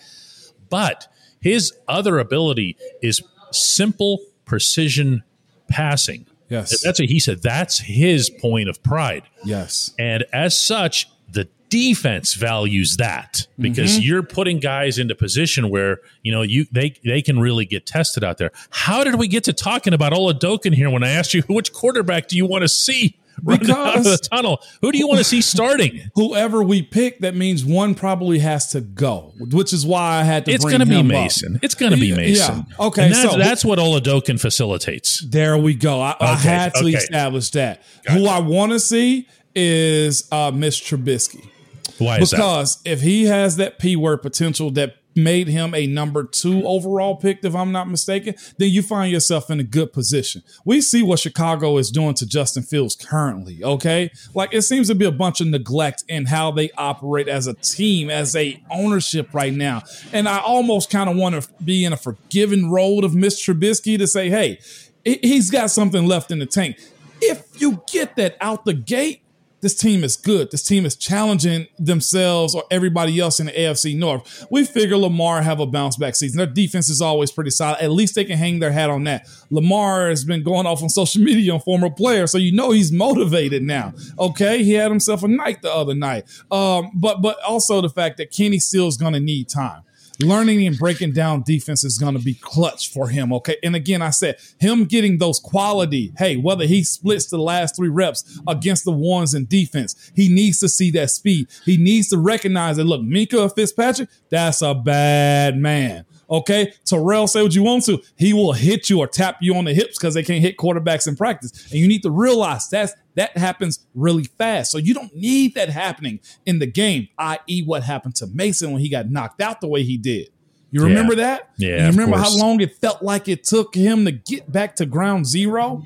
But 0.69 1.07
his 1.39 1.71
other 1.87 2.19
ability 2.19 2.75
is 3.01 3.21
simple 3.51 4.19
precision 4.43 5.23
passing. 5.69 6.25
Yes. 6.49 6.81
That's 6.81 6.99
what 6.99 7.07
he 7.09 7.19
said. 7.19 7.41
That's 7.41 7.79
his 7.79 8.29
point 8.29 8.67
of 8.69 8.83
pride. 8.83 9.23
Yes. 9.45 9.93
And 9.97 10.25
as 10.33 10.57
such, 10.59 11.07
the 11.31 11.47
defense 11.73 12.35
values 12.35 12.97
that 12.97 13.47
because 13.57 13.99
you're 13.99 14.21
putting 14.21 14.59
guys 14.59 14.99
into 14.99 15.15
position 15.15 15.71
where 15.71 15.97
you 16.21 16.31
know 16.31 16.43
you 16.43 16.67
they 16.71 16.93
they 17.03 17.19
can 17.19 17.39
really 17.39 17.65
get 17.65 17.87
tested 17.87 18.23
out 18.23 18.37
there. 18.37 18.51
How 18.69 19.03
did 19.03 19.15
we 19.15 19.27
get 19.27 19.45
to 19.45 19.53
talking 19.53 19.91
about 19.91 20.13
Oladokun 20.13 20.75
here 20.75 20.91
when 20.91 21.03
I 21.03 21.09
asked 21.09 21.33
you 21.33 21.41
which 21.49 21.73
quarterback 21.73 22.27
do 22.27 22.37
you 22.37 22.45
want 22.45 22.61
to 22.61 22.67
see 22.67 23.17
running 23.43 23.71
out 23.71 23.97
of 23.97 24.03
the 24.03 24.19
tunnel? 24.19 24.61
Who 24.81 24.91
do 24.91 24.99
you 24.99 25.07
want 25.07 25.17
to 25.17 25.23
see 25.23 25.41
starting? 25.41 25.99
Whoever 26.13 26.61
we 26.61 26.83
pick, 26.83 27.21
that 27.21 27.33
means 27.33 27.65
one 27.65 27.95
probably 27.95 28.37
has 28.37 28.67
to 28.73 28.81
go, 28.81 29.33
which 29.39 29.73
is 29.73 29.83
why 29.83 30.19
I 30.19 30.23
had 30.23 30.45
to. 30.45 30.51
It's 30.51 30.63
going 30.63 30.81
to 30.81 30.85
be 30.85 31.01
Mason. 31.01 31.57
It's 31.63 31.73
going 31.73 31.91
to 31.91 31.97
be 31.97 32.15
Mason. 32.15 32.67
yeah. 32.69 32.85
Okay, 32.85 33.05
And 33.05 33.15
that's, 33.15 33.31
so- 33.31 33.39
that's 33.39 33.65
what 33.65 33.79
Oladokun 33.79 34.39
facilitates. 34.39 35.21
There 35.21 35.57
we 35.57 35.73
go. 35.73 35.99
I, 35.99 36.15
I 36.19 36.35
had 36.35 36.75
to 36.75 36.81
okay. 36.81 36.91
establish 36.91 37.49
that. 37.51 37.81
Who 38.11 38.27
I 38.27 38.37
want 38.37 38.73
to 38.73 38.79
see 38.79 39.27
is 39.55 40.27
uh, 40.31 40.51
Mitch 40.51 40.83
Trubisky. 40.83 41.49
Why 41.97 42.19
is 42.19 42.31
that? 42.31 42.37
Because 42.37 42.81
if 42.85 43.01
he 43.01 43.25
has 43.25 43.57
that 43.57 43.79
P 43.79 43.95
word 43.95 44.21
potential 44.21 44.71
that 44.71 44.97
made 45.15 45.47
him 45.47 45.75
a 45.75 45.85
number 45.85 46.23
two 46.23 46.65
overall 46.65 47.15
pick, 47.15 47.43
if 47.43 47.55
I'm 47.55 47.71
not 47.71 47.87
mistaken, 47.87 48.35
then 48.57 48.69
you 48.69 48.81
find 48.81 49.11
yourself 49.11 49.49
in 49.49 49.59
a 49.59 49.63
good 49.63 49.93
position. 49.93 50.41
We 50.65 50.81
see 50.81 51.03
what 51.03 51.19
Chicago 51.19 51.77
is 51.77 51.91
doing 51.91 52.15
to 52.15 52.25
Justin 52.25 52.63
Fields 52.63 52.95
currently, 52.95 53.63
okay? 53.63 54.11
Like 54.33 54.53
it 54.53 54.63
seems 54.63 54.87
to 54.87 54.95
be 54.95 55.05
a 55.05 55.11
bunch 55.11 55.41
of 55.41 55.47
neglect 55.47 56.03
in 56.07 56.25
how 56.25 56.51
they 56.51 56.71
operate 56.71 57.27
as 57.27 57.47
a 57.47 57.53
team, 57.53 58.09
as 58.09 58.35
a 58.35 58.61
ownership 58.71 59.33
right 59.33 59.53
now. 59.53 59.83
And 60.11 60.27
I 60.27 60.39
almost 60.39 60.89
kind 60.89 61.09
of 61.09 61.15
want 61.15 61.41
to 61.41 61.47
be 61.63 61.85
in 61.85 61.93
a 61.93 61.97
forgiving 61.97 62.71
role 62.71 63.05
of 63.05 63.13
Mitch 63.13 63.35
Trubisky 63.35 63.97
to 63.99 64.07
say, 64.07 64.29
hey, 64.29 64.59
he's 65.03 65.51
got 65.51 65.69
something 65.69 66.07
left 66.07 66.31
in 66.31 66.39
the 66.39 66.45
tank. 66.45 66.79
If 67.21 67.61
you 67.61 67.83
get 67.91 68.15
that 68.15 68.35
out 68.41 68.65
the 68.65 68.73
gate, 68.73 69.22
this 69.63 69.73
team 69.73 70.03
is 70.03 70.17
good. 70.17 70.51
This 70.51 70.61
team 70.61 70.85
is 70.85 70.97
challenging 70.97 71.67
themselves 71.79 72.53
or 72.53 72.65
everybody 72.69 73.17
else 73.17 73.39
in 73.39 73.45
the 73.45 73.53
AFC 73.53 73.97
North. 73.97 74.45
We 74.51 74.65
figure 74.65 74.97
Lamar 74.97 75.41
have 75.41 75.61
a 75.61 75.65
bounce 75.65 75.95
back 75.95 76.15
season. 76.15 76.37
Their 76.37 76.47
defense 76.47 76.89
is 76.89 77.01
always 77.01 77.31
pretty 77.31 77.49
solid. 77.49 77.81
At 77.81 77.89
least 77.89 78.13
they 78.13 78.25
can 78.25 78.37
hang 78.37 78.59
their 78.59 78.73
hat 78.73 78.89
on 78.89 79.05
that. 79.05 79.25
Lamar 79.49 80.09
has 80.09 80.25
been 80.25 80.43
going 80.43 80.67
off 80.67 80.83
on 80.83 80.89
social 80.89 81.21
media 81.23 81.53
on 81.53 81.61
former 81.61 81.89
players, 81.89 82.31
so 82.31 82.37
you 82.37 82.51
know 82.51 82.71
he's 82.71 82.91
motivated 82.91 83.63
now. 83.63 83.93
Okay, 84.19 84.63
he 84.63 84.73
had 84.73 84.91
himself 84.91 85.23
a 85.23 85.29
night 85.29 85.61
the 85.61 85.73
other 85.73 85.95
night. 85.95 86.25
Um, 86.51 86.91
but 86.93 87.21
but 87.21 87.41
also 87.43 87.79
the 87.79 87.89
fact 87.89 88.17
that 88.17 88.31
Kenny 88.31 88.59
still 88.59 88.87
is 88.87 88.97
going 88.97 89.13
to 89.13 89.21
need 89.21 89.47
time 89.47 89.83
learning 90.19 90.65
and 90.65 90.77
breaking 90.77 91.13
down 91.13 91.43
defense 91.43 91.83
is 91.83 91.97
going 91.97 92.15
to 92.15 92.23
be 92.23 92.35
clutch 92.35 92.91
for 92.91 93.09
him. 93.09 93.33
Okay. 93.33 93.57
And 93.63 93.75
again, 93.75 94.01
I 94.01 94.11
said 94.11 94.37
him 94.59 94.85
getting 94.85 95.17
those 95.17 95.39
quality, 95.39 96.13
hey, 96.17 96.37
whether 96.37 96.65
he 96.65 96.83
splits 96.83 97.27
the 97.27 97.37
last 97.37 97.75
three 97.75 97.89
reps 97.89 98.39
against 98.47 98.85
the 98.85 98.91
ones 98.91 99.33
in 99.33 99.45
defense, 99.45 100.11
he 100.15 100.29
needs 100.29 100.59
to 100.59 100.69
see 100.69 100.91
that 100.91 101.09
speed. 101.09 101.47
He 101.65 101.77
needs 101.77 102.09
to 102.09 102.17
recognize 102.17 102.77
that, 102.77 102.85
look, 102.85 103.01
Minkah 103.01 103.53
Fitzpatrick, 103.53 104.09
that's 104.29 104.61
a 104.61 104.73
bad 104.73 105.57
man. 105.57 106.05
Okay. 106.33 106.73
Terrell, 106.83 107.27
say 107.27 107.43
what 107.43 107.53
you 107.53 107.63
want 107.63 107.85
to. 107.85 108.01
He 108.17 108.33
will 108.33 108.53
hit 108.53 108.89
you 108.89 108.99
or 108.99 109.07
tap 109.07 109.37
you 109.39 109.55
on 109.55 109.65
the 109.65 109.73
hips 109.73 109.97
because 109.97 110.15
they 110.15 110.23
can't 110.23 110.41
hit 110.41 110.57
quarterbacks 110.57 111.07
in 111.07 111.15
practice. 111.15 111.69
And 111.71 111.79
you 111.79 111.87
need 111.87 112.01
to 112.03 112.09
realize 112.11 112.67
that's 112.69 112.93
that 113.15 113.37
happens 113.37 113.85
really 113.93 114.23
fast. 114.23 114.71
So 114.71 114.79
you 114.79 114.95
don't 114.95 115.15
need 115.15 115.53
that 115.53 115.69
happening 115.69 116.19
in 116.47 116.57
the 116.57 116.65
game, 116.65 117.07
i.e., 117.19 117.61
what 117.63 117.83
happened 117.83 118.15
to 118.15 118.27
Mason 118.27 118.71
when 118.71 118.81
he 118.81 118.89
got 118.89 119.09
knocked 119.11 119.39
out 119.39 119.61
the 119.61 119.67
way 119.67 119.83
he 119.83 119.97
did. 119.97 120.29
You 120.71 120.83
remember 120.83 121.13
Yeah. 121.13 121.23
that? 121.23 121.49
Yeah, 121.57 121.69
And 121.85 121.93
you 121.93 122.01
remember 122.01 122.17
how 122.17 122.35
long 122.35 122.59
it 122.59 122.75
felt 122.77 123.03
like 123.03 123.27
it 123.27 123.43
took 123.43 123.75
him 123.75 124.05
to 124.05 124.11
get 124.11 124.51
back 124.51 124.75
to 124.77 124.87
ground 124.87 125.27
zero? 125.27 125.83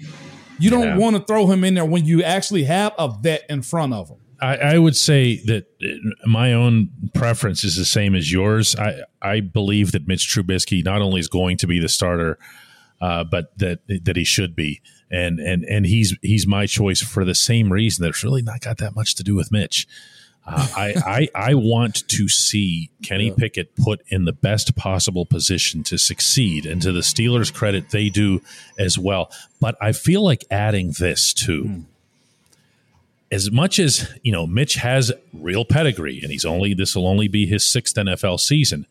You 0.59 0.69
don't 0.69 0.83
Yeah. 0.87 0.97
want 0.97 1.17
to 1.17 1.21
throw 1.21 1.47
him 1.47 1.65
in 1.65 1.73
there 1.73 1.83
when 1.83 2.05
you 2.05 2.23
actually 2.23 2.63
have 2.63 2.93
a 2.97 3.09
vet 3.21 3.43
in 3.49 3.61
front 3.63 3.93
of 3.93 4.07
him. 4.07 4.17
I, 4.41 4.57
I 4.57 4.77
would 4.77 4.95
say 4.95 5.37
that 5.45 5.65
my 6.25 6.53
own 6.53 6.89
preference 7.13 7.63
is 7.63 7.75
the 7.75 7.85
same 7.85 8.15
as 8.15 8.31
yours. 8.31 8.75
I, 8.75 9.01
I 9.21 9.39
believe 9.39 9.91
that 9.93 10.07
Mitch 10.07 10.27
Trubisky 10.27 10.83
not 10.83 11.01
only 11.01 11.19
is 11.19 11.27
going 11.27 11.57
to 11.57 11.67
be 11.67 11.79
the 11.79 11.89
starter, 11.89 12.37
uh, 13.01 13.23
but 13.23 13.57
that 13.57 13.79
that 13.87 14.15
he 14.15 14.23
should 14.23 14.55
be, 14.55 14.81
and 15.11 15.39
and 15.39 15.63
and 15.65 15.85
he's 15.85 16.15
he's 16.21 16.47
my 16.47 16.65
choice 16.65 17.01
for 17.01 17.23
the 17.23 17.35
same 17.35 17.71
reason. 17.71 18.03
That 18.03 18.09
it's 18.09 18.23
really 18.23 18.41
not 18.41 18.61
got 18.61 18.77
that 18.79 18.95
much 18.95 19.15
to 19.15 19.23
do 19.23 19.35
with 19.35 19.51
Mitch. 19.51 19.87
Uh, 20.45 20.67
I, 20.75 21.27
I 21.35 21.49
I 21.49 21.53
want 21.53 22.07
to 22.07 22.27
see 22.27 22.89
Kenny 23.03 23.31
Pickett 23.31 23.75
put 23.75 24.01
in 24.07 24.25
the 24.25 24.33
best 24.33 24.75
possible 24.75 25.25
position 25.25 25.83
to 25.83 25.97
succeed, 25.97 26.65
and 26.65 26.81
to 26.81 26.91
the 26.91 27.01
Steelers' 27.01 27.53
credit, 27.53 27.91
they 27.91 28.09
do 28.09 28.41
as 28.79 28.97
well. 28.97 29.31
But 29.61 29.75
I 29.79 29.91
feel 29.91 30.23
like 30.23 30.43
adding 30.49 30.93
this 30.97 31.33
too 31.33 31.85
as 33.31 33.51
much 33.51 33.77
as 33.79 34.13
you 34.23 34.31
know 34.31 34.47
Mitch 34.47 34.75
has 34.75 35.11
real 35.33 35.65
pedigree 35.65 36.19
and 36.21 36.31
he's 36.31 36.45
only 36.45 36.73
this 36.73 36.95
will 36.95 37.07
only 37.07 37.27
be 37.27 37.45
his 37.45 37.65
sixth 37.65 37.95
NFL 37.95 38.39
season 38.39 38.85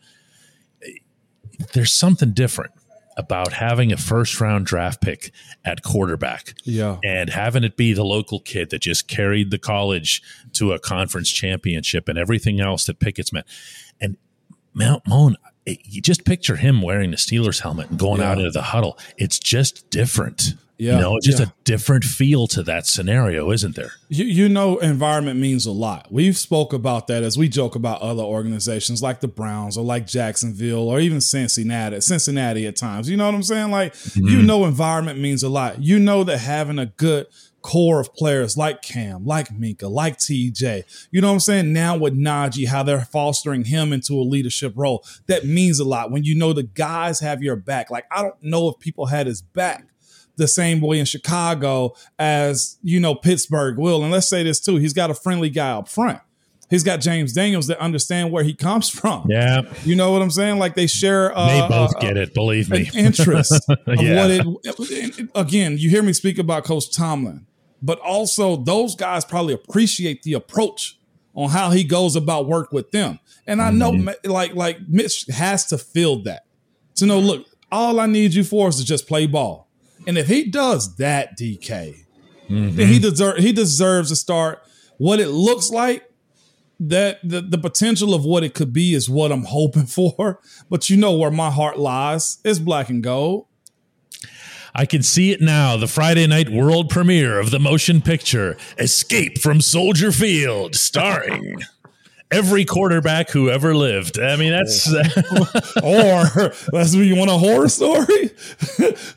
there's 1.73 1.91
something 1.93 2.33
different 2.33 2.71
about 3.17 3.53
having 3.53 3.91
a 3.91 3.97
first 3.97 4.39
round 4.39 4.65
draft 4.67 5.01
pick 5.01 5.31
at 5.65 5.81
quarterback 5.81 6.53
Yeah. 6.65 6.97
and 7.03 7.31
having 7.31 7.63
it 7.63 7.75
be 7.75 7.93
the 7.93 8.05
local 8.05 8.39
kid 8.39 8.69
that 8.69 8.81
just 8.83 9.07
carried 9.07 9.49
the 9.49 9.57
college 9.57 10.21
to 10.53 10.71
a 10.73 10.79
conference 10.79 11.31
championship 11.31 12.07
and 12.07 12.19
everything 12.19 12.59
else 12.61 12.85
that 12.85 12.99
Pickett's 12.99 13.33
meant 13.33 13.47
and 13.99 14.17
Mount 14.73 15.01
Moan 15.07 15.35
you 15.65 15.99
just 16.01 16.23
picture 16.25 16.55
him 16.57 16.81
wearing 16.83 17.09
the 17.11 17.17
Steelers 17.17 17.61
helmet 17.61 17.89
and 17.89 17.97
going 17.99 18.21
Yeah. 18.21 18.29
out 18.31 18.37
into 18.37 18.51
the 18.51 18.61
huddle 18.61 18.99
it's 19.17 19.39
just 19.39 19.89
different 19.89 20.53
Yeah, 20.77 20.95
you 20.95 21.01
know 21.01 21.19
just 21.21 21.39
yeah. 21.39 21.47
a 21.47 21.53
different 21.63 22.03
feel 22.03 22.47
to 22.47 22.63
that 22.63 22.85
scenario 22.85 23.51
isn't 23.51 23.75
there 23.75 23.93
You, 24.09 24.25
you 24.25 24.49
know, 24.49 24.77
environment 24.77 25.39
means 25.39 25.65
a 25.65 25.71
lot. 25.71 26.07
We've 26.11 26.37
spoke 26.37 26.71
about 26.71 27.07
that 27.07 27.23
as 27.23 27.37
we 27.37 27.49
joke 27.49 27.75
about 27.75 28.01
other 28.01 28.23
organizations 28.23 29.01
like 29.01 29.19
the 29.19 29.27
Browns 29.27 29.77
or 29.77 29.83
like 29.83 30.07
Jacksonville 30.07 30.87
or 30.87 30.99
even 30.99 31.19
Cincinnati, 31.19 31.99
Cincinnati 32.01 32.67
at 32.67 32.75
times. 32.75 33.09
You 33.09 33.17
know 33.17 33.25
what 33.25 33.35
I'm 33.35 33.43
saying? 33.43 33.71
Like, 33.71 33.93
you 34.15 34.21
mm-hmm. 34.21 34.45
know, 34.45 34.65
environment 34.65 35.19
means 35.19 35.43
a 35.43 35.49
lot. 35.49 35.81
You 35.81 35.99
know 35.99 36.23
that 36.23 36.37
having 36.37 36.79
a 36.79 36.85
good 36.85 37.27
core 37.61 37.99
of 37.99 38.13
players 38.13 38.55
like 38.55 38.81
Cam, 38.81 39.25
like 39.25 39.49
Minkah, 39.49 39.91
like 39.91 40.17
TJ, 40.17 41.07
you 41.11 41.19
know 41.19 41.27
what 41.27 41.33
I'm 41.33 41.39
saying? 41.41 41.73
Now 41.73 41.97
with 41.97 42.17
Najee, 42.17 42.67
how 42.67 42.83
they're 42.83 43.01
fostering 43.01 43.65
him 43.65 43.91
into 43.91 44.13
a 44.13 44.23
leadership 44.23 44.73
role, 44.75 45.03
that 45.25 45.45
means 45.45 45.79
a 45.79 45.83
lot. 45.83 46.11
When 46.11 46.23
you 46.23 46.33
know 46.33 46.53
the 46.53 46.63
guys 46.63 47.19
have 47.19 47.43
your 47.43 47.57
back. 47.57 47.91
Like, 47.91 48.05
I 48.09 48.21
don't 48.21 48.41
know 48.41 48.69
if 48.69 48.79
people 48.79 49.07
had 49.07 49.27
his 49.27 49.41
back 49.41 49.85
the 50.37 50.47
same 50.47 50.79
way 50.81 50.99
in 50.99 51.05
Chicago 51.05 51.93
as 52.17 52.77
you 52.81 52.99
know 52.99 53.13
Pittsburgh 53.15 53.77
will. 53.77 54.03
And 54.03 54.11
let's 54.11 54.27
say 54.29 54.43
this 54.43 54.59
too: 54.59 54.77
he's 54.77 54.93
got 54.93 55.09
a 55.11 55.13
friendly 55.13 55.49
guy 55.49 55.71
up 55.71 55.89
front. 55.89 56.19
He's 56.69 56.83
got 56.83 56.99
James 56.99 57.31
Daniels 57.31 57.67
that 57.67 57.79
understand 57.79 58.31
where 58.31 58.43
he 58.43 58.53
comes 58.53 58.89
from. 58.99 59.25
yeah 59.29 59.61
You 59.85 59.95
know 59.95 60.11
what 60.11 60.21
I'm 60.21 60.31
saying? 60.31 60.59
Like 60.59 60.75
they 60.75 60.87
share. 60.87 61.35
Uh, 61.37 61.47
they 61.47 61.67
both 61.67 61.95
uh, 61.95 61.99
get 61.99 62.17
it 62.17 62.33
believe 62.33 62.69
me 62.69 62.89
interest 62.93 63.53
Yeah. 63.87 64.15
what 64.21 64.31
it. 64.31 65.29
Again, 65.35 65.77
you 65.77 65.89
hear 65.89 66.03
me 66.03 66.13
speak 66.13 66.37
about 66.39 66.63
Coach 66.65 66.93
Tomlin, 66.95 67.45
but 67.81 67.99
also 67.99 68.55
those 68.57 68.95
guys 68.95 69.23
probably 69.25 69.53
appreciate 69.53 70.23
the 70.23 70.33
approach 70.33 70.97
on 71.33 71.49
how 71.51 71.69
he 71.71 71.83
goes 71.83 72.15
about 72.15 72.47
work 72.47 72.71
with 72.71 72.91
them. 72.91 73.19
And 73.45 73.61
I 73.61 73.71
know, 73.71 73.91
ma- 73.93 74.11
like, 74.25 74.53
like 74.55 74.79
Mitch 74.89 75.25
has 75.33 75.65
to 75.67 75.77
feel 75.77 76.21
that 76.23 76.43
to 76.95 77.05
know. 77.05 77.19
Look, 77.19 77.45
all 77.71 77.99
I 77.99 78.07
need 78.07 78.33
you 78.33 78.43
for 78.43 78.67
is 78.67 78.75
to 78.77 78.85
just 78.85 79.07
play 79.07 79.25
ball. 79.27 79.66
And 80.07 80.17
if 80.17 80.27
he 80.27 80.49
does 80.49 80.95
that, 80.95 81.37
DK, 81.37 82.05
then 82.49 82.71
he 82.77 82.83
mm-hmm. 82.83 83.01
deserves 83.01 83.43
he 83.43 83.51
deserves 83.51 84.09
to 84.09 84.15
start. 84.15 84.63
What 84.97 85.19
it 85.19 85.27
looks 85.27 85.69
like 85.69 86.09
that 86.79 87.19
the, 87.23 87.41
the 87.41 87.57
potential 87.57 88.13
of 88.13 88.23
what 88.23 88.43
it 88.43 88.53
could 88.53 88.71
be 88.71 88.93
is 88.93 89.09
what 89.09 89.31
I'm 89.31 89.43
hoping 89.43 89.85
for. 89.85 90.39
But 90.69 90.89
you 90.89 90.97
know 90.97 91.15
where 91.15 91.31
my 91.31 91.51
heart 91.51 91.77
lies. 91.77 92.39
It's 92.43 92.59
black 92.59 92.89
and 92.89 93.03
gold. 93.03 93.47
I 94.73 94.85
can 94.85 95.01
see 95.01 95.31
it 95.31 95.41
now. 95.41 95.75
The 95.75 95.87
Friday 95.87 96.27
night 96.27 96.49
world 96.49 96.89
premiere 96.89 97.39
of 97.39 97.49
the 97.49 97.59
motion 97.59 97.99
picture 97.99 98.57
Escape 98.77 99.39
from 99.39 99.59
Soldier 99.59 100.11
Field, 100.11 100.75
starring 100.75 101.63
every 102.31 102.65
quarterback 102.65 103.29
who 103.29 103.49
ever 103.49 103.75
lived. 103.75 104.19
I 104.19 104.35
mean, 104.35 104.51
that's 104.51 104.87
oh. 104.91 105.71
or 105.83 106.53
that's 106.71 106.95
when 106.95 107.05
you 107.05 107.15
want 107.15 107.29
a 107.29 107.37
horror 107.37 107.69
story. 107.69 108.05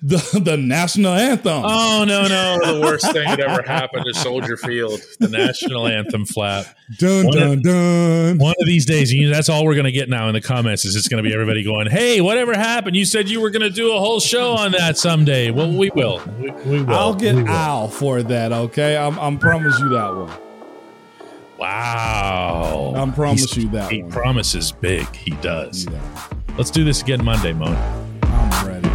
the 0.02 0.40
the 0.42 0.56
national 0.56 1.12
anthem. 1.12 1.62
oh 1.64 2.04
no, 2.06 2.28
no, 2.28 2.74
the 2.74 2.80
worst 2.80 3.10
thing 3.12 3.28
that 3.28 3.40
ever 3.40 3.62
happened 3.62 4.04
to 4.06 4.14
Soldier 4.14 4.56
Field, 4.56 5.00
the 5.18 5.28
national 5.28 5.86
anthem 5.86 6.24
flap. 6.24 6.66
dun 6.98 7.26
one 7.26 7.36
dun 7.36 7.52
of- 7.52 7.62
dun. 7.62 8.38
One 8.38 8.54
of 8.60 8.66
these 8.66 8.86
days, 8.86 9.12
you 9.12 9.28
know, 9.28 9.34
that's 9.34 9.48
all 9.48 9.64
we're 9.64 9.74
going 9.74 9.84
to 9.84 9.92
get 9.92 10.08
now 10.08 10.28
in 10.28 10.34
the 10.34 10.40
comments. 10.40 10.84
Is 10.84 10.96
it's 10.96 11.08
going 11.08 11.22
to 11.22 11.28
be 11.28 11.34
everybody 11.34 11.62
going, 11.62 11.88
"Hey, 11.90 12.20
whatever 12.20 12.54
happened? 12.54 12.96
You 12.96 13.04
said 13.04 13.28
you 13.28 13.40
were 13.40 13.50
going 13.50 13.62
to 13.62 13.70
do 13.70 13.94
a 13.94 13.98
whole 13.98 14.20
show 14.20 14.52
on 14.52 14.72
that 14.72 14.96
someday." 14.98 15.50
Well, 15.50 15.72
we 15.72 15.90
will. 15.90 16.22
We, 16.38 16.50
we 16.50 16.82
will. 16.82 16.94
I'll 16.94 17.14
get 17.14 17.34
We 17.34 17.42
will. 17.42 17.50
Al 17.50 17.88
for 17.88 18.22
that. 18.22 18.52
Okay, 18.52 18.96
I'm 18.96 19.18
I'm 19.18 19.38
promise 19.38 19.78
you 19.80 19.88
that 19.90 20.14
one. 20.14 20.49
Wow. 21.60 22.94
I'm 22.96 23.12
promise 23.12 23.52
He's- 23.52 23.56
you 23.64 23.70
that 23.72 23.90
He 23.92 24.02
one. 24.02 24.10
promises 24.10 24.72
big. 24.72 25.14
He 25.14 25.32
does. 25.42 25.86
Yeah, 25.90 25.98
Let's 26.56 26.70
do 26.70 26.84
this 26.84 27.02
again 27.02 27.22
Monday, 27.24 27.52
Mon. 27.52 27.76
I'm 28.22 28.66
ready. 28.66 28.88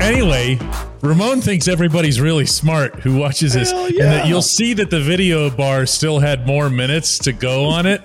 Anyway, 0.00 0.58
Ramon 1.02 1.40
thinks 1.42 1.68
everybody's 1.68 2.20
really 2.20 2.46
smart 2.46 2.94
who 3.00 3.16
watches 3.18 3.52
this, 3.52 3.70
Hell 3.70 3.84
and 3.86 3.98
that 3.98 4.26
you'll 4.26 4.40
see 4.42 4.72
that 4.74 4.90
the 4.90 5.00
video 5.00 5.50
bar 5.50 5.84
still 5.86 6.18
had 6.18 6.46
more 6.46 6.70
minutes 6.70 7.18
to 7.20 7.32
go 7.32 7.64
on 7.66 7.84
it, 7.86 8.02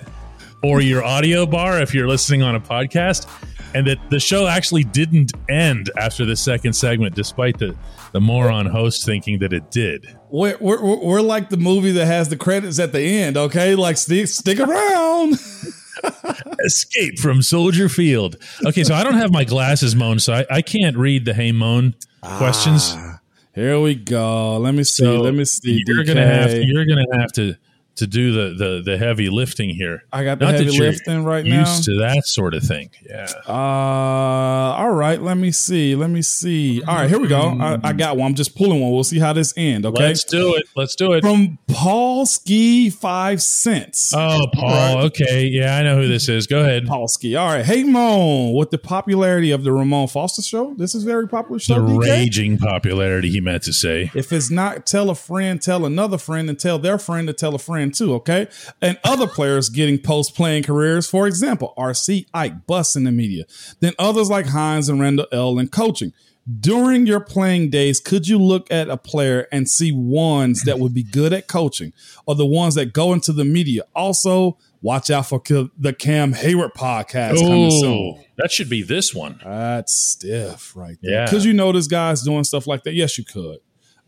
or 0.62 0.80
your 0.82 1.02
audio 1.02 1.46
bar 1.46 1.80
if 1.80 1.94
you're 1.94 2.06
listening 2.06 2.42
on 2.42 2.54
a 2.54 2.60
podcast, 2.60 3.26
and 3.74 3.86
that 3.86 3.98
the 4.10 4.20
show 4.20 4.46
actually 4.46 4.84
didn't 4.84 5.32
end 5.48 5.90
after 5.98 6.24
the 6.24 6.36
second 6.36 6.72
segment, 6.74 7.14
despite 7.14 7.58
the 7.58 7.76
the 8.12 8.20
moron 8.20 8.66
host 8.66 9.04
thinking 9.04 9.38
that 9.40 9.52
it 9.52 9.70
did. 9.70 10.06
We're, 10.30 10.56
we're, 10.58 10.96
we're 10.96 11.20
like 11.20 11.50
the 11.50 11.56
movie 11.58 11.92
that 11.92 12.06
has 12.06 12.28
the 12.28 12.36
credits 12.36 12.78
at 12.78 12.92
the 12.92 13.00
end. 13.00 13.36
Okay, 13.36 13.74
like 13.74 13.96
stick 13.98 14.28
stick 14.28 14.58
around. 14.58 15.34
Escape 16.64 17.18
from 17.18 17.42
Soldier 17.42 17.88
Field. 17.88 18.36
Okay, 18.64 18.84
so 18.84 18.94
I 18.94 19.02
don't 19.02 19.14
have 19.14 19.32
my 19.32 19.44
glasses, 19.44 19.94
Mon, 19.96 20.18
so 20.18 20.32
I, 20.34 20.46
I 20.50 20.62
can't 20.62 20.96
read 20.96 21.24
the 21.24 21.34
Hey 21.34 21.52
Mon 21.52 21.94
questions. 22.22 22.92
Ah, 22.94 23.20
here 23.54 23.80
we 23.80 23.94
go. 23.94 24.58
Let 24.58 24.74
me 24.74 24.84
see. 24.84 25.04
So 25.04 25.20
Let 25.20 25.34
me 25.34 25.44
see. 25.44 25.82
You're 25.86 26.04
DK. 26.04 26.06
gonna 26.08 26.26
have 26.26 26.50
to, 26.50 26.64
you're 26.64 26.86
gonna 26.86 27.20
have 27.20 27.32
to 27.32 27.56
to 27.96 28.06
do 28.06 28.32
the 28.32 28.54
the, 28.54 28.82
the 28.84 28.98
heavy 28.98 29.28
lifting 29.28 29.70
here. 29.70 30.02
I 30.12 30.24
got 30.24 30.38
the 30.38 30.46
Not 30.46 30.54
heavy 30.54 30.78
lifting 30.78 31.24
right 31.24 31.44
used 31.44 31.56
now. 31.56 31.72
Used 31.72 31.84
to 31.84 31.98
that 32.00 32.26
sort 32.26 32.54
of 32.54 32.62
thing. 32.62 32.90
Yeah. 33.08 33.26
Uh, 33.46 33.52
all 33.52 34.92
right. 34.92 35.20
Let 35.20 35.36
me 35.36 35.50
see. 35.50 35.94
Let 35.94 36.10
me 36.10 36.22
see. 36.22 36.82
All 36.82 36.94
right, 36.94 37.08
here 37.08 37.18
we 37.18 37.28
go. 37.28 37.56
I, 37.60 37.78
I 37.82 37.92
got 37.92 38.16
one. 38.16 38.26
I'm 38.26 38.34
just 38.34 38.56
pulling 38.56 38.80
one. 38.80 38.92
We'll 38.92 39.04
see 39.04 39.18
how 39.18 39.32
this 39.32 39.54
end. 39.56 39.86
Okay. 39.86 40.02
Let's 40.02 40.24
do 40.24 40.54
it. 40.56 40.66
Let's 40.76 40.94
do 40.94 41.12
it. 41.14 41.22
From 41.22 41.58
Paul 41.68 42.26
Ski 42.26 42.90
Five 42.90 43.42
Cents. 43.42 44.12
Oh, 44.14 44.46
Paul. 44.52 44.70
Right. 44.70 45.04
Okay. 45.06 45.46
Yeah, 45.46 45.76
I 45.76 45.82
know 45.82 45.96
who 45.96 46.08
this 46.08 46.28
is. 46.28 46.46
Go 46.46 46.60
ahead. 46.60 46.86
Paul 46.86 47.08
Ski. 47.08 47.36
All 47.36 47.48
right. 47.48 47.64
Hey, 47.64 47.84
Mon. 47.84 48.52
With 48.54 48.70
the 48.70 48.78
popularity 48.78 49.50
of 49.50 49.64
the 49.64 49.72
Ramon 49.72 50.08
Foster 50.08 50.42
show, 50.42 50.74
this 50.74 50.94
is 50.94 51.04
very 51.04 51.28
popular 51.28 51.58
show. 51.58 51.74
The 51.74 51.92
DK. 51.92 52.00
raging 52.00 52.58
popularity, 52.58 53.30
he 53.30 53.40
meant 53.40 53.62
to 53.64 53.72
say. 53.72 54.10
If 54.14 54.32
it's 54.32 54.50
not 54.50 54.86
tell 54.86 55.10
a 55.10 55.14
friend, 55.14 55.60
tell 55.60 55.84
another 55.84 56.18
friend, 56.18 56.48
and 56.48 56.58
tell 56.58 56.78
their 56.78 56.98
friend 56.98 57.26
to 57.28 57.32
tell 57.32 57.54
a 57.54 57.58
friend 57.58 57.85
too, 57.92 58.14
okay? 58.14 58.48
And 58.80 58.98
other 59.04 59.26
players 59.26 59.68
getting 59.68 59.98
post 59.98 60.34
playing 60.34 60.62
careers, 60.62 61.08
for 61.08 61.26
example, 61.26 61.74
RC 61.76 62.26
Ike 62.34 62.66
Bus 62.66 62.96
in 62.96 63.04
the 63.04 63.12
media. 63.12 63.44
Then 63.80 63.92
others 63.98 64.30
like 64.30 64.46
Hines 64.46 64.88
and 64.88 65.00
Randle 65.00 65.26
El 65.32 65.58
in 65.58 65.68
coaching. 65.68 66.12
During 66.60 67.08
your 67.08 67.18
playing 67.18 67.70
days, 67.70 67.98
could 67.98 68.28
you 68.28 68.38
look 68.38 68.70
at 68.70 68.88
a 68.88 68.96
player 68.96 69.48
and 69.50 69.68
see 69.68 69.90
ones 69.90 70.62
that 70.62 70.78
would 70.78 70.94
be 70.94 71.02
good 71.02 71.32
at 71.32 71.48
coaching 71.48 71.92
or 72.24 72.36
the 72.36 72.46
ones 72.46 72.76
that 72.76 72.92
go 72.92 73.12
into 73.12 73.32
the 73.32 73.44
media? 73.44 73.82
Also, 73.96 74.56
watch 74.80 75.10
out 75.10 75.26
for 75.26 75.42
the 75.44 75.92
Cam 75.98 76.34
Hayward 76.34 76.74
podcast 76.74 77.40
coming 77.40 77.72
soon. 77.72 78.24
That 78.36 78.52
should 78.52 78.68
be 78.68 78.82
this 78.82 79.12
one. 79.12 79.40
That's 79.44 79.92
stiff 79.92 80.76
right 80.76 80.96
there. 81.02 81.22
Yeah. 81.22 81.26
Could 81.26 81.42
you 81.42 81.52
notice 81.52 81.88
guys 81.88 82.22
doing 82.22 82.44
stuff 82.44 82.68
like 82.68 82.84
that? 82.84 82.94
Yes, 82.94 83.18
you 83.18 83.24
could. 83.24 83.58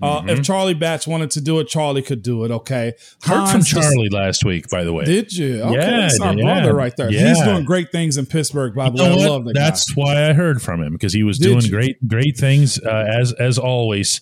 Uh, 0.01 0.21
Mm-hmm. 0.21 0.29
If 0.31 0.43
Charlie 0.45 0.75
Batch 0.75 1.07
wanted 1.09 1.31
to 1.33 1.41
do 1.41 1.59
it, 1.59 1.67
Charlie 1.69 2.03
could 2.03 2.23
do 2.23 2.45
it. 2.45 2.51
Okay. 2.51 2.93
Heard 3.25 3.49
from 3.51 3.63
Charlie 3.63 4.09
last 4.11 4.45
week, 4.45 4.69
by 4.69 4.85
the 4.85 4.93
way. 4.93 5.05
Did 5.05 5.33
you? 5.33 5.61
Okay, 5.63 5.75
Yeah, 5.75 5.91
that's 6.03 6.21
our 6.21 6.35
yeah, 6.35 6.45
brother 6.45 6.75
right 6.75 6.97
there. 6.97 7.11
yeah. 7.11 7.29
He's 7.31 7.43
doing 7.43 7.65
great 7.65 7.91
things 7.91 8.17
in 8.17 8.27
Pittsburgh. 8.27 8.75
By 8.75 8.91
the 8.91 9.03
way, 9.03 9.11
I 9.11 9.15
love 9.29 9.45
that 9.47 9.55
That's 9.55 9.91
guy. 9.93 10.01
why 10.03 10.29
I 10.31 10.33
heard 10.35 10.63
from 10.63 10.83
him 10.83 10.93
because 10.93 11.13
he 11.13 11.23
was 11.25 11.39
Did 11.39 11.49
doing 11.49 11.63
you? 11.65 11.71
great, 11.71 12.09
great 12.09 12.37
things 12.37 12.79
uh, 12.81 13.07
as 13.21 13.33
as 13.35 13.59
always 13.59 14.21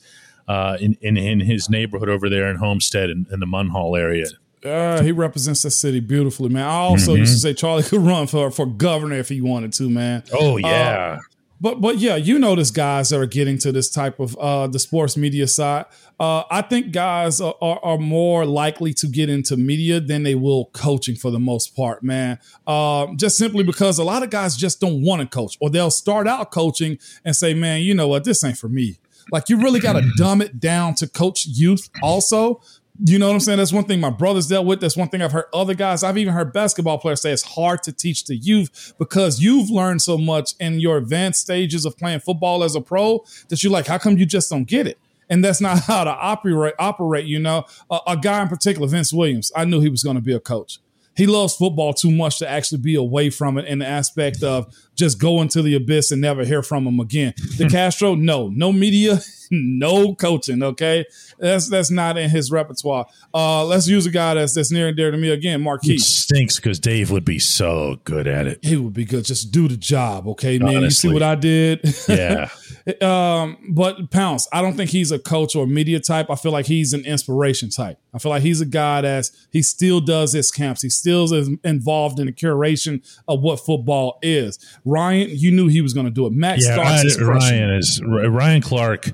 uh, 0.49 0.79
in, 0.81 0.97
in 1.03 1.17
in 1.19 1.41
his 1.41 1.69
neighborhood 1.69 2.09
over 2.09 2.31
there 2.31 2.49
in 2.49 2.57
Homestead 2.57 3.11
in, 3.11 3.27
in 3.31 3.41
the 3.41 3.47
Munhall 3.47 3.99
area. 3.99 4.27
Uh, 4.65 5.03
he 5.03 5.13
represents 5.13 5.63
the 5.63 5.71
city 5.71 6.01
beautifully, 6.01 6.49
man. 6.49 6.65
I 6.65 6.71
also 6.71 7.13
Mm-hmm. 7.13 7.21
used 7.21 7.35
to 7.35 7.39
say 7.41 7.53
Charlie 7.55 7.83
could 7.83 8.01
run 8.01 8.27
for 8.27 8.51
for 8.51 8.65
governor 8.67 9.17
if 9.17 9.29
he 9.29 9.41
wanted 9.41 9.73
to, 9.75 9.91
man. 9.91 10.23
Oh 10.33 10.57
yeah, 10.57 11.19
But 11.61 11.81
but 11.81 11.99
yeah, 11.99 12.17
you 12.17 12.39
notice 12.39 12.71
guys 12.71 13.11
that 13.11 13.21
are 13.21 13.27
getting 13.27 13.59
to 13.59 13.73
this 13.73 13.91
type 13.91 14.21
of 14.21 14.37
uh, 14.37 14.67
the 14.67 14.79
sports 14.79 15.17
media 15.17 15.47
side. 15.49 15.87
Uh, 16.19 16.45
I 16.51 16.63
think 16.63 16.93
guys 16.93 17.41
are, 17.41 17.55
are, 17.61 17.79
are 17.83 17.99
more 17.99 18.47
likely 18.47 18.93
to 18.95 19.07
get 19.07 19.29
into 19.29 19.57
media 19.57 20.01
than 20.01 20.23
they 20.23 20.35
will 20.35 20.67
coaching 20.73 21.15
for 21.15 21.31
the 21.31 21.39
most 21.39 21.77
part, 21.77 22.03
man. 22.03 22.39
Um, 22.67 23.17
just 23.17 23.37
simply 23.37 23.65
because 23.65 23.99
a 23.99 24.05
lot 24.05 24.23
of 24.23 24.31
guys 24.31 24.57
just 24.57 24.81
don't 24.81 25.03
want 25.03 25.23
to 25.23 25.27
coach, 25.29 25.57
or 25.61 25.71
they'll 25.71 25.91
start 25.91 26.27
out 26.27 26.51
coaching 26.51 26.99
and 27.25 27.35
say, 27.35 27.55
"Man, 27.55 27.83
you 27.83 27.95
know 27.95 28.09
what? 28.09 28.25
This 28.25 28.45
ain't 28.45 28.59
for 28.59 28.69
me." 28.69 28.99
Like 29.33 29.49
you 29.49 29.59
really 29.59 29.81
got 29.81 29.95
to 29.95 30.09
dumb 30.17 30.41
it 30.41 30.61
down 30.61 30.95
to 30.97 31.09
coach 31.09 31.47
youth, 31.47 31.89
also. 32.03 32.61
You 33.05 33.19
know 33.19 33.29
what 33.29 33.35
I'm 33.35 33.41
saying? 33.41 33.59
That's 33.59 33.73
one 33.73 33.85
thing 33.85 34.01
my 34.01 34.11
brothers 34.11 34.49
dealt 34.49 34.67
with. 34.67 34.81
That's 34.81 34.97
one 34.97 35.09
thing 35.09 35.21
I've 35.21 35.33
heard 35.33 35.47
other 35.53 35.75
guys. 35.75 36.03
I've 36.03 36.17
even 36.19 36.33
heard 36.33 36.53
basketball 36.53 36.99
players 36.99 37.21
say 37.21 37.33
it's 37.33 37.43
hard 37.43 37.83
to 37.85 37.93
teach 37.93 38.25
the 38.25 38.37
youth 38.37 38.95
because 38.99 39.41
you've 39.41 39.71
learned 39.71 40.03
so 40.03 40.17
much 40.17 40.55
in 40.61 40.81
your 40.81 40.97
advanced 40.97 41.41
stages 41.41 41.85
of 41.85 41.97
playing 41.99 42.21
football 42.21 42.65
as 42.65 42.75
a 42.75 42.81
pro 42.81 43.25
that 43.49 43.63
you're 43.63 43.73
like, 43.73 43.87
how 43.87 43.99
come 43.99 44.17
you 44.17 44.25
just 44.25 44.49
don't 44.51 44.65
get 44.65 44.87
it? 44.87 44.99
And 45.29 45.45
that's 45.45 45.61
not 45.61 45.81
how 45.87 46.05
to 46.05 46.11
operate. 46.11 46.75
Operate, 46.79 47.27
you 47.27 47.39
know. 47.39 47.65
A, 47.91 47.99
a 48.09 48.17
guy 48.17 48.43
in 48.43 48.49
particular, 48.49 48.89
Vince 48.89 49.13
Williams. 49.13 49.53
I 49.55 49.65
knew 49.65 49.81
he 49.81 49.89
was 49.89 50.03
going 50.03 50.17
to 50.17 50.23
be 50.23 50.35
a 50.35 50.41
coach. 50.41 50.79
He 51.17 51.27
loves 51.27 51.55
football 51.55 51.95
too 51.95 52.11
much 52.11 52.39
to 52.41 52.49
actually 52.49 52.79
be 52.83 52.95
away 52.95 53.31
from 53.31 53.59
it 53.59 53.65
in 53.67 53.79
the 53.79 53.87
aspect 53.87 54.43
of 54.43 54.73
just 54.95 55.21
go 55.21 55.43
into 55.43 55.63
the 55.63 55.75
abyss 55.75 56.11
and 56.11 56.21
never 56.21 56.45
hear 56.45 56.63
from 56.63 56.87
him 56.87 57.01
again. 57.01 57.33
DeCastro, 57.57 58.19
no, 58.19 58.49
no 58.49 58.73
media, 58.73 59.19
no 59.51 60.15
coaching. 60.15 60.63
Okay, 60.63 61.05
that's 61.39 61.69
that's 61.69 61.91
not 61.91 62.17
in 62.19 62.31
his 62.31 62.51
repertoire. 62.51 63.07
Uh, 63.35 63.65
let's 63.65 63.87
use 63.87 64.07
a 64.07 64.11
guy 64.11 64.35
that's 64.35 64.55
that's 64.55 64.71
near 64.71 64.89
and 64.89 64.97
dear 64.97 65.11
to 65.11 65.17
me 65.17 65.31
again, 65.31 65.61
it 65.61 65.65
Maurkice. 65.65 66.07
stinks 66.07 66.57
because 66.57 66.79
Dave 66.79 67.11
would 67.11 67.25
be 67.25 67.39
so 67.39 67.99
good 68.05 68.27
at 68.27 68.47
it. 68.47 68.59
He 68.63 68.77
would 68.77 68.95
be 68.95 69.05
good. 69.05 69.25
Just 69.25 69.53
do 69.53 69.69
the 69.69 69.77
job, 69.77 70.27
okay, 70.29 70.59
man. 70.59 70.83
You 70.83 70.91
see 70.91 71.13
what 71.13 71.23
I 71.23 71.35
did? 71.35 71.81
Yeah, 72.09 72.49
um, 73.03 73.57
but 73.71 74.11
Pounce, 74.11 74.47
I 74.53 74.63
don't 74.63 74.77
think 74.77 74.91
he's 74.91 75.11
a 75.11 75.19
coach 75.19 75.57
or 75.57 75.67
media 75.67 75.99
type. 75.99 76.31
I 76.31 76.37
feel 76.37 76.53
like 76.53 76.67
he's 76.67 76.93
an 76.93 77.05
inspiration 77.05 77.69
type. 77.69 77.99
I 78.15 78.19
feel 78.19 78.31
like 78.31 78.43
he's 78.43 78.61
a 78.61 78.67
guy 78.67 79.01
that's 79.01 79.47
he 79.51 79.63
still 79.63 80.01
does 80.01 80.33
his 80.33 80.51
camps. 80.53 80.83
He 80.83 80.91
still 80.91 81.33
is 81.33 81.51
involved 81.65 82.21
in 82.21 82.27
the 82.27 82.33
curation 82.33 83.05
of 83.27 83.41
what 83.41 83.59
football 83.59 84.19
is. 84.23 84.59
Ryan, 84.85 85.31
you 85.33 85.51
knew 85.51 85.67
he 85.67 85.81
was 85.81 85.95
going 85.95 86.07
to 86.07 86.13
do 86.13 86.27
it. 86.27 86.33
Max 86.33 86.65
yeah. 86.65 86.77
Ryan, 86.77 87.07
Ryan 87.27 87.71
is 87.75 88.01
Ryan 88.05 88.63
Clark 88.63 89.13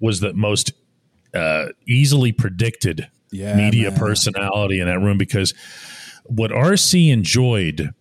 was 0.00 0.20
the 0.20 0.32
most 0.34 0.72
uh, 1.34 1.66
easily 1.86 2.32
predicted 2.32 3.08
Yeah, 3.30 3.54
media 3.56 3.90
man. 3.90 3.98
personality 3.98 4.80
in 4.80 4.86
that 4.86 4.98
room 4.98 5.18
because 5.18 5.54
what 6.24 6.50
RC 6.50 7.12
enjoyed 7.12 7.94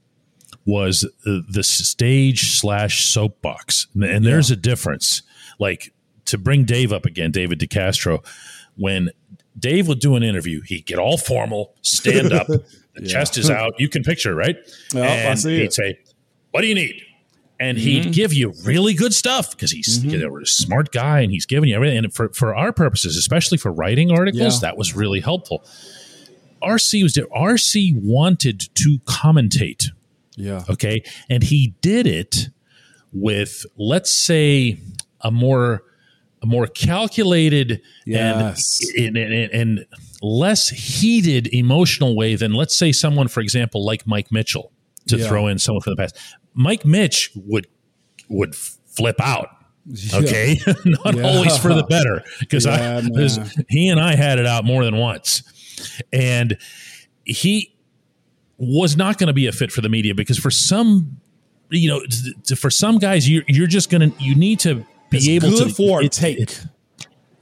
was 0.65 1.06
the 1.26 1.63
stage 1.63 2.58
slash 2.60 3.06
soapbox, 3.06 3.88
and, 3.93 4.26
there's 4.26 4.49
a 4.52 4.56
difference. 4.56 5.21
Like 5.60 5.93
to 6.26 6.38
bring 6.38 6.63
Dave 6.65 6.93
up 6.93 7.06
again, 7.06 7.32
David 7.32 7.60
DeCastro, 7.60 8.26
when 8.76 9.10
Dave 9.60 9.88
would 9.88 9.99
do 9.99 10.15
an 10.15 10.23
interview, 10.23 10.62
he'd 10.62 10.86
get 10.86 10.97
all 10.99 11.17
formal, 11.17 11.76
stand 11.82 12.32
up, 12.34 12.47
the 12.95 13.06
chest 13.08 13.38
is 13.38 13.49
out. 13.49 13.73
You 13.80 13.89
can 13.89 14.04
picture, 14.04 14.34
right? 14.34 14.56
I 14.95 14.99
and 14.99 15.39
see 15.39 15.58
he'd 15.58 15.65
it. 15.65 15.73
say, 15.73 15.99
"What 16.52 16.62
do 16.62 16.67
you 16.67 16.76
need?" 16.76 17.02
And 17.60 17.78
Mm-hmm. 17.78 17.86
he'd 17.88 18.13
give 18.13 18.34
you 18.34 18.54
really 18.65 18.93
good 18.93 19.13
stuff 19.13 19.52
because 19.52 19.71
he's 19.71 20.04
you 20.04 20.17
know, 20.17 20.38
a 20.38 20.45
smart 20.45 20.91
guy 20.91 21.21
and 21.21 21.32
he's 21.32 21.45
giving 21.45 21.69
you 21.69 21.76
everything. 21.76 21.97
And 21.99 22.13
for, 22.13 22.30
for 22.30 22.54
our 22.56 22.73
purposes, 22.73 23.15
especially 23.15 23.58
for 23.58 23.71
writing 23.71 24.12
articles, 24.12 24.56
Yeah. 24.56 24.67
that 24.69 24.78
was 24.78 24.95
really 24.95 25.19
helpful. 25.21 25.63
RC 26.62 27.04
was 27.04 27.13
RC 27.15 27.93
wanted 28.02 28.60
to 28.76 28.99
commentate, 29.06 29.86
Yeah, 30.36 30.63
okay, 30.69 31.04
and 31.30 31.43
he 31.43 31.76
did 31.82 32.08
it 32.08 32.50
with 33.12 33.65
let's 33.78 34.12
say 34.12 34.78
a 35.22 35.30
more 35.32 35.84
a 36.41 36.46
more 36.46 36.67
calculated 36.67 37.82
Yes. 38.06 38.80
and, 38.98 39.15
and, 39.15 39.34
and 39.34 39.52
and 39.54 39.86
less 40.22 40.69
heated 40.69 41.48
emotional 41.54 42.15
way 42.17 42.36
than 42.36 42.54
let's 42.54 42.76
say 42.76 42.91
someone, 42.91 43.28
for 43.28 43.39
example, 43.41 43.86
like 43.86 44.06
Mike 44.08 44.32
Mitchell, 44.32 44.72
to 45.08 45.17
Yeah. 45.17 45.28
throw 45.28 45.48
in 45.48 45.60
someone 45.60 45.82
from 45.82 45.91
the 45.93 45.98
past. 45.98 46.17
Mike 46.54 46.86
Mitch 46.86 47.30
would 47.36 47.67
would 48.30 48.56
flip 48.56 49.19
out. 49.22 49.50
Okay, 50.13 50.58
not 50.86 51.15
Yeah. 51.15 51.24
always 51.24 51.58
for 51.58 51.74
the 51.74 51.84
better 51.84 52.24
because 52.39 52.65
Yeah, 52.65 52.98
I 53.04 53.08
because 53.08 53.38
he 53.69 53.88
and 53.89 54.00
I 54.00 54.15
had 54.15 54.39
it 54.39 54.46
out 54.46 54.65
more 54.65 54.84
than 54.84 54.96
once, 54.98 55.43
and 56.12 56.58
he 57.26 57.73
was 58.65 58.95
not 58.97 59.17
going 59.17 59.28
to 59.28 59.34
be 59.34 59.47
a 59.47 59.52
fit 59.52 59.71
for 59.71 59.82
the 59.82 59.89
media 59.89 60.13
because 60.15 60.38
for 60.38 60.52
some, 60.52 61.17
you 61.69 61.89
know, 61.89 62.02
t- 62.06 62.34
t- 62.43 62.56
for 62.56 62.69
some 62.69 62.97
guys, 62.99 63.30
you're 63.30 63.43
you're 63.47 63.67
just 63.67 63.89
gonna 63.89 64.12
you 64.19 64.36
need 64.36 64.60
to 64.62 64.86
be 65.10 65.17
it's 65.17 65.28
able 65.28 65.52
to 65.58 65.69
for 65.69 66.04
it- 66.04 66.12
take. 66.12 66.39
it- 66.39 66.65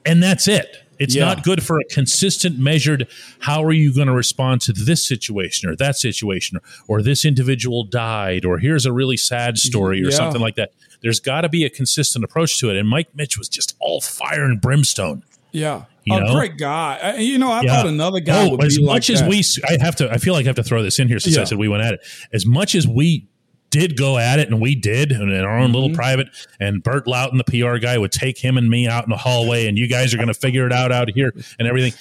and 0.05 0.21
that's 0.23 0.47
it. 0.47 0.77
It's 0.99 1.15
Yeah. 1.15 1.25
not 1.25 1.43
good 1.43 1.63
for 1.63 1.79
a 1.79 1.84
consistent, 1.86 2.60
measured. 2.60 3.07
How 3.39 3.63
are 3.63 3.71
you 3.71 3.91
going 3.93 4.05
to 4.07 4.13
respond 4.13 4.62
to 4.62 4.73
this 4.73 5.03
situation 5.07 5.67
or 5.69 5.75
that 5.77 5.95
situation, 5.97 6.57
or, 6.57 6.62
or 6.99 7.01
this 7.01 7.25
individual 7.25 7.84
died, 7.84 8.45
or 8.45 8.60
here's 8.60 8.86
a 8.86 8.91
really 8.91 9.17
sad 9.17 9.57
story, 9.57 10.01
or 10.03 10.10
Yeah. 10.10 10.15
something 10.15 10.41
like 10.41 10.55
that? 10.55 10.73
There's 11.01 11.19
got 11.19 11.41
to 11.41 11.49
be 11.49 11.65
a 11.65 11.69
consistent 11.71 12.23
approach 12.23 12.60
to 12.60 12.69
it. 12.69 12.77
And 12.77 12.88
Mike 12.88 13.15
Mitch 13.15 13.36
was 13.38 13.49
just 13.49 13.75
all 13.79 13.99
fire 14.01 14.43
and 14.45 14.62
brimstone. 14.62 15.23
Yeah, 15.52 15.84
You 16.06 16.16
a 16.16 16.20
know? 16.22 16.34
great 16.34 16.58
guy. 16.58 17.00
Uh, 17.02 17.20
You 17.20 17.38
know, 17.38 17.52
I 17.52 17.62
Yeah. 17.62 17.76
thought 17.76 17.88
another 17.88 18.20
guy 18.20 18.46
Oh, 18.48 18.52
would 18.52 18.64
as 18.66 18.78
be 18.78 18.86
much 18.86 19.10
like 19.10 19.16
as 19.16 19.22
that. 19.22 19.30
we, 19.30 19.44
I 19.80 19.84
have 19.84 19.96
to, 19.98 20.12
I 20.12 20.18
feel 20.18 20.34
like 20.34 20.46
I 20.46 20.50
have 20.50 20.56
to 20.56 20.64
throw 20.64 20.82
this 20.84 20.98
in 21.00 21.08
here 21.08 21.20
since 21.20 21.36
Yeah. 21.36 21.42
I 21.42 21.46
said 21.46 21.58
we 21.58 21.68
went 21.68 21.84
at 21.84 21.94
it. 21.96 22.00
As 22.34 22.46
much 22.46 22.74
as 22.76 22.88
we 22.88 23.28
did 23.70 23.96
go 23.96 24.18
at 24.18 24.38
it, 24.38 24.50
and 24.50 24.60
we 24.60 24.76
did, 24.76 25.14
and 25.14 25.32
in 25.32 25.42
our 25.46 25.58
own 25.58 25.68
Mm-hmm. 25.68 25.74
little 25.76 25.90
private, 25.92 26.28
and 26.60 26.84
Burt 26.84 27.06
Lauten, 27.06 27.38
the 27.38 27.46
PR 27.46 27.78
guy, 27.78 27.98
would 27.98 28.12
take 28.12 28.38
him 28.38 28.58
and 28.58 28.70
me 28.70 28.86
out 28.86 29.06
in 29.06 29.10
the 29.10 29.16
hallway, 29.18 29.66
and 29.68 29.78
you 29.78 29.88
guys 29.88 30.14
are 30.14 30.18
going 30.18 30.28
to 30.28 30.34
figure 30.34 30.66
it 30.66 30.74
out 30.74 30.92
out 30.92 31.10
here 31.10 31.34
and 31.58 31.68
everything. 31.70 31.94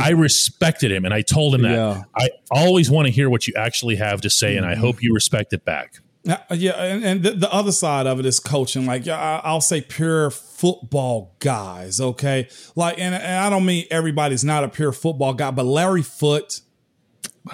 I 0.00 0.10
respected 0.10 0.90
him, 0.90 1.04
and 1.04 1.14
I 1.14 1.22
told 1.22 1.54
him 1.54 1.62
that 1.62 1.74
Yeah. 1.74 2.02
I 2.16 2.30
always 2.50 2.90
want 2.90 3.06
to 3.06 3.12
hear 3.12 3.30
what 3.30 3.46
you 3.46 3.54
actually 3.56 3.94
have 3.96 4.20
to 4.22 4.30
say, 4.30 4.54
Mm-hmm. 4.56 4.64
and 4.64 4.66
I 4.66 4.74
hope 4.74 5.00
you 5.00 5.14
respect 5.14 5.52
it 5.52 5.64
back. 5.64 5.94
Uh, 6.28 6.36
Yeah, 6.52 6.72
and, 6.72 7.04
and 7.04 7.22
the, 7.22 7.30
the 7.32 7.52
other 7.52 7.72
side 7.72 8.06
of 8.06 8.18
it 8.20 8.26
is 8.26 8.40
coaching. 8.40 8.86
Like 8.86 9.06
I'll 9.08 9.60
say 9.60 9.80
pure 9.80 10.30
football 10.30 11.36
guys. 11.40 12.00
Okay, 12.00 12.48
like 12.76 12.98
and, 12.98 13.14
and 13.14 13.38
I 13.44 13.50
don't 13.50 13.66
mean 13.66 13.86
everybody's 13.90 14.44
not 14.44 14.64
a 14.64 14.68
pure 14.68 14.92
football 14.92 15.34
guy, 15.34 15.50
but 15.50 15.64
Larry 15.66 16.02
Foote 16.02 16.60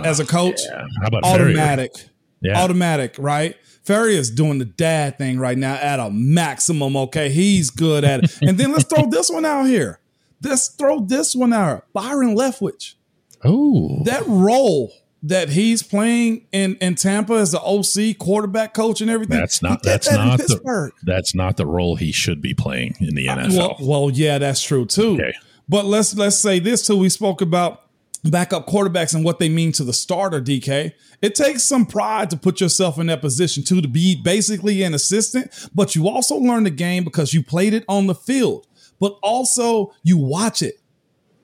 as 0.05 0.21
a 0.21 0.25
coach, 0.27 0.61
Yeah. 0.65 1.19
Automatic, 1.25 1.93
Yeah. 2.41 2.63
automatic, 2.63 3.17
right? 3.19 3.57
Ferry 3.83 4.15
is 4.15 4.31
doing 4.31 4.59
the 4.59 4.65
dad 4.67 5.19
thing 5.19 5.39
right 5.41 5.59
now 5.59 5.75
at 5.75 5.99
a 5.99 6.11
maximum. 6.11 6.97
Okay, 6.97 7.29
he's 7.31 7.71
good 7.71 8.05
at 8.05 8.23
it. 8.25 8.39
and 8.43 8.57
then 8.57 8.71
let's 8.73 8.85
throw 8.85 9.07
this 9.11 9.31
one 9.31 9.45
out 9.45 9.65
here. 9.65 9.99
Let's 10.43 10.69
throw 10.69 11.01
this 11.01 11.35
one 11.35 11.53
out. 11.53 11.87
Byron 11.93 12.37
Leftwich. 12.37 12.95
Oh, 13.43 14.03
That 14.05 14.23
role 14.27 14.93
that 15.23 15.51
he's 15.51 15.83
playing 15.83 16.47
in, 16.53 16.77
in 16.77 16.95
Tampa 16.95 17.35
as 17.35 17.53
the 17.53 17.61
OC 17.61 18.19
quarterback 18.19 18.73
coach 18.73 19.01
and 19.01 19.11
everything. 19.11 19.39
that's 19.39 19.63
not 19.63 19.83
that's 19.83 20.09
that 20.09 20.17
not 20.17 20.39
the 20.39 20.91
that's 21.03 21.35
not 21.35 21.57
the 21.57 21.67
role 21.67 21.97
he 21.97 22.13
should 22.13 22.41
be 22.41 22.55
playing 22.55 22.95
in 23.01 23.15
the 23.15 23.27
NFL. 23.27 23.57
Well, 23.57 23.77
well, 23.81 24.11
yeah, 24.11 24.39
that's 24.39 24.63
true 24.63 24.87
too. 24.87 25.15
Okay. 25.15 25.35
But 25.69 25.85
let's 25.85 26.15
let's 26.17 26.39
say 26.39 26.59
this 26.59 26.87
too. 26.87 26.97
We 26.97 27.11
spoke 27.11 27.43
about 27.43 27.83
backup 28.25 28.67
quarterbacks 28.67 29.15
and 29.15 29.25
what 29.25 29.39
they 29.39 29.49
mean 29.49 29.73
to 29.73 29.85
the 29.85 29.93
starter. 29.93 30.41
DK, 30.41 30.93
it 31.23 31.35
takes 31.35 31.63
some 31.65 31.87
pride 31.87 32.31
to 32.31 32.37
put 32.37 32.61
yourself 32.61 32.99
in 32.99 33.07
that 33.07 33.21
position 33.21 33.63
too, 33.63 33.81
to 33.81 33.89
be 33.89 34.21
basically 34.21 34.83
an 34.83 34.95
assistant, 34.95 35.69
but 35.75 35.95
you 35.95 36.09
also 36.09 36.37
learn 36.37 36.65
the 36.65 36.71
game 36.71 37.05
because 37.05 37.33
you 37.33 37.43
played 37.43 37.75
it 37.75 37.85
on 37.89 38.07
the 38.07 38.15
field, 38.15 38.67
but 38.99 39.19
also 39.23 39.93
you 40.03 40.19
watch 40.19 40.63
it 40.63 40.81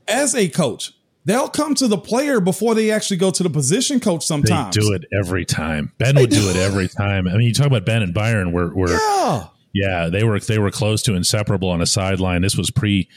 as 0.09 0.35
a 0.35 0.49
coach. 0.49 0.93
They'll 1.27 1.49
come 1.49 1.75
to 1.75 1.89
the 1.89 1.99
player 1.99 2.41
before 2.41 2.77
they 2.77 2.93
actually 2.93 3.17
go 3.17 3.33
to 3.33 3.43
the 3.43 3.51
position 3.51 3.99
coach 3.99 4.25
sometimes. 4.25 4.75
they 4.75 4.81
do 4.81 4.93
it 4.93 5.05
every 5.13 5.45
time. 5.45 5.93
Ben 5.99 6.15
would 6.15 6.31
do 6.31 6.49
it 6.49 6.57
every 6.57 6.87
time. 6.87 7.27
I 7.27 7.33
mean, 7.33 7.49
you 7.49 7.53
talk 7.53 7.67
about 7.67 7.85
Ben 7.85 8.01
and 8.01 8.15
Byron 8.15 8.53
were 8.53 8.73
were 8.75 8.93
Yeah. 8.93 9.49
Yeah, 9.75 10.09
they 10.09 10.25
were 10.25 10.41
they 10.41 10.59
were 10.59 10.71
close 10.71 11.03
to 11.03 11.15
inseparable 11.15 11.69
on 11.69 11.83
a 11.83 11.87
sideline. 11.87 12.41
This 12.41 12.57
was 12.57 12.71
pre 12.71 13.09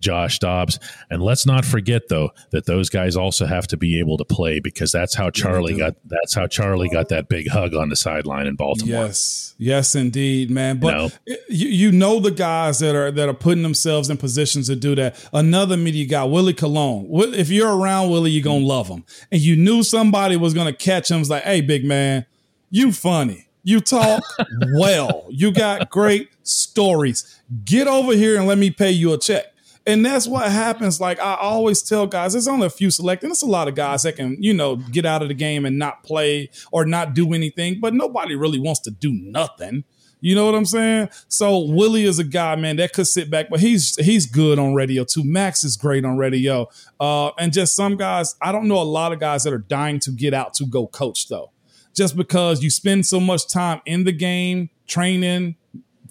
Josh 0.00 0.38
Dobbs, 0.38 0.78
and 1.10 1.22
let's 1.22 1.46
not 1.46 1.64
forget 1.64 2.08
though 2.08 2.30
that 2.50 2.66
those 2.66 2.88
guys 2.88 3.16
also 3.16 3.46
have 3.46 3.66
to 3.68 3.76
be 3.76 3.98
able 3.98 4.16
to 4.18 4.24
play 4.24 4.60
because 4.60 4.92
that's 4.92 5.14
how 5.14 5.30
Charlie 5.30 5.74
do. 5.74 5.78
got 5.78 5.96
that's 6.04 6.34
how 6.34 6.46
Charlie 6.46 6.88
got 6.88 7.08
that 7.08 7.28
big 7.28 7.48
hug 7.48 7.74
on 7.74 7.88
the 7.88 7.96
sideline 7.96 8.46
in 8.46 8.56
Baltimore. 8.56 9.04
Yes, 9.04 9.54
yes, 9.58 9.94
indeed, 9.94 10.50
man. 10.50 10.78
But 10.78 10.94
know? 10.94 11.10
you 11.48 11.68
you 11.68 11.92
know 11.92 12.20
the 12.20 12.30
guys 12.30 12.78
that 12.80 12.94
are 12.94 13.10
that 13.10 13.28
are 13.28 13.34
putting 13.34 13.62
themselves 13.62 14.10
in 14.10 14.16
positions 14.16 14.66
to 14.68 14.76
do 14.76 14.94
that. 14.94 15.16
Another 15.32 15.76
media 15.76 16.06
guy, 16.06 16.24
Willie 16.24 16.54
Colon. 16.54 17.08
If 17.34 17.50
you're 17.50 17.76
around 17.76 18.10
Willie, 18.10 18.30
you're 18.30 18.44
gonna 18.44 18.64
love 18.64 18.88
him. 18.88 19.04
And 19.32 19.40
you 19.40 19.56
knew 19.56 19.82
somebody 19.82 20.36
was 20.36 20.54
gonna 20.54 20.72
catch 20.72 21.10
him. 21.10 21.20
It's 21.20 21.30
like, 21.30 21.44
hey, 21.44 21.60
big 21.60 21.84
man, 21.84 22.26
you 22.70 22.92
funny. 22.92 23.48
You 23.66 23.80
talk 23.80 24.22
well. 24.74 25.26
You 25.28 25.50
got 25.50 25.90
great 25.90 26.28
stories. 26.44 27.40
Get 27.64 27.88
over 27.88 28.12
here 28.12 28.38
and 28.38 28.46
let 28.46 28.58
me 28.58 28.70
pay 28.70 28.92
you 28.92 29.12
a 29.12 29.18
check. 29.18 29.46
And 29.86 30.04
that's 30.04 30.26
what 30.26 30.50
happens. 30.50 31.00
Like 31.00 31.20
I 31.20 31.36
always 31.36 31.80
tell 31.80 32.06
guys, 32.06 32.32
there's 32.32 32.48
only 32.48 32.66
a 32.66 32.70
few 32.70 32.90
select, 32.90 33.22
and 33.22 33.30
it's 33.30 33.42
a 33.42 33.46
lot 33.46 33.68
of 33.68 33.76
guys 33.76 34.02
that 34.02 34.16
can, 34.16 34.36
you 34.42 34.52
know, 34.52 34.76
get 34.76 35.06
out 35.06 35.22
of 35.22 35.28
the 35.28 35.34
game 35.34 35.64
and 35.64 35.78
not 35.78 36.02
play 36.02 36.50
or 36.72 36.84
not 36.84 37.14
do 37.14 37.32
anything, 37.32 37.78
but 37.80 37.94
nobody 37.94 38.34
really 38.34 38.58
wants 38.58 38.80
to 38.80 38.90
do 38.90 39.12
nothing. 39.12 39.84
You 40.20 40.34
know 40.34 40.46
what 40.46 40.54
I'm 40.54 40.64
saying? 40.64 41.10
So 41.28 41.58
Willie 41.58 42.04
is 42.04 42.18
a 42.18 42.24
guy, 42.24 42.56
man, 42.56 42.76
that 42.76 42.92
could 42.94 43.06
sit 43.06 43.30
back, 43.30 43.48
but 43.48 43.60
he's 43.60 43.94
he's 44.04 44.26
good 44.26 44.58
on 44.58 44.74
radio 44.74 45.04
too. 45.04 45.22
Max 45.22 45.62
is 45.62 45.76
great 45.76 46.04
on 46.04 46.16
radio. 46.16 46.68
Uh, 46.98 47.30
and 47.38 47.52
just 47.52 47.76
some 47.76 47.96
guys, 47.96 48.34
I 48.42 48.50
don't 48.50 48.66
know 48.66 48.80
a 48.80 48.82
lot 48.82 49.12
of 49.12 49.20
guys 49.20 49.44
that 49.44 49.52
are 49.52 49.58
dying 49.58 50.00
to 50.00 50.10
get 50.10 50.34
out 50.34 50.54
to 50.54 50.66
go 50.66 50.86
coach 50.88 51.28
though. 51.28 51.52
Just 51.94 52.16
because 52.16 52.62
you 52.62 52.70
spend 52.70 53.06
so 53.06 53.20
much 53.20 53.48
time 53.48 53.80
in 53.86 54.04
the 54.04 54.12
game, 54.12 54.70
training, 54.86 55.56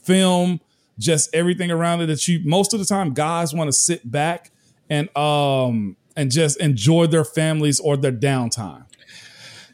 film, 0.02 0.62
just 0.98 1.34
everything 1.34 1.72
around 1.72 2.02
it 2.02 2.08
that 2.08 2.28
you 2.28 2.40
most 2.44 2.74
of 2.74 2.80
the 2.80 2.86
time 2.86 3.14
guys 3.14 3.54
want 3.54 3.68
to 3.68 3.74
sit 3.74 4.10
back 4.10 4.52
and 4.90 5.16
um 5.18 5.98
and 6.16 6.32
just 6.32 6.60
enjoy 6.62 7.08
their 7.08 7.26
families 7.26 7.80
or 7.80 7.98
their 7.98 8.12
downtime. 8.12 8.86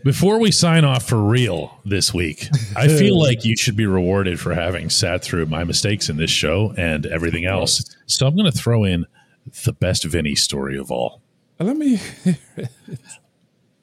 Before 0.04 0.40
we 0.40 0.50
sign 0.50 0.84
off 0.84 1.08
for 1.08 1.22
real 1.22 1.78
this 1.86 2.12
week, 2.12 2.48
I 2.76 2.88
feel 2.98 3.20
like 3.20 3.46
you 3.46 3.56
should 3.56 3.76
be 3.76 3.86
rewarded 3.86 4.40
for 4.40 4.56
having 4.56 4.90
sat 4.90 5.24
through 5.24 5.46
my 5.46 5.64
mistakes 5.64 6.10
in 6.10 6.18
this 6.18 6.32
show 6.32 6.74
and 6.76 7.06
everything 7.06 7.46
else. 7.46 7.96
So 8.08 8.26
I'm 8.26 8.36
going 8.36 8.52
to 8.52 8.58
throw 8.58 8.84
in 8.84 9.06
the 9.64 9.74
best 9.74 10.04
Vinny 10.06 10.34
story 10.34 10.76
of 10.78 10.92
all. 10.92 11.22
Let 11.60 11.78
me 11.78 12.00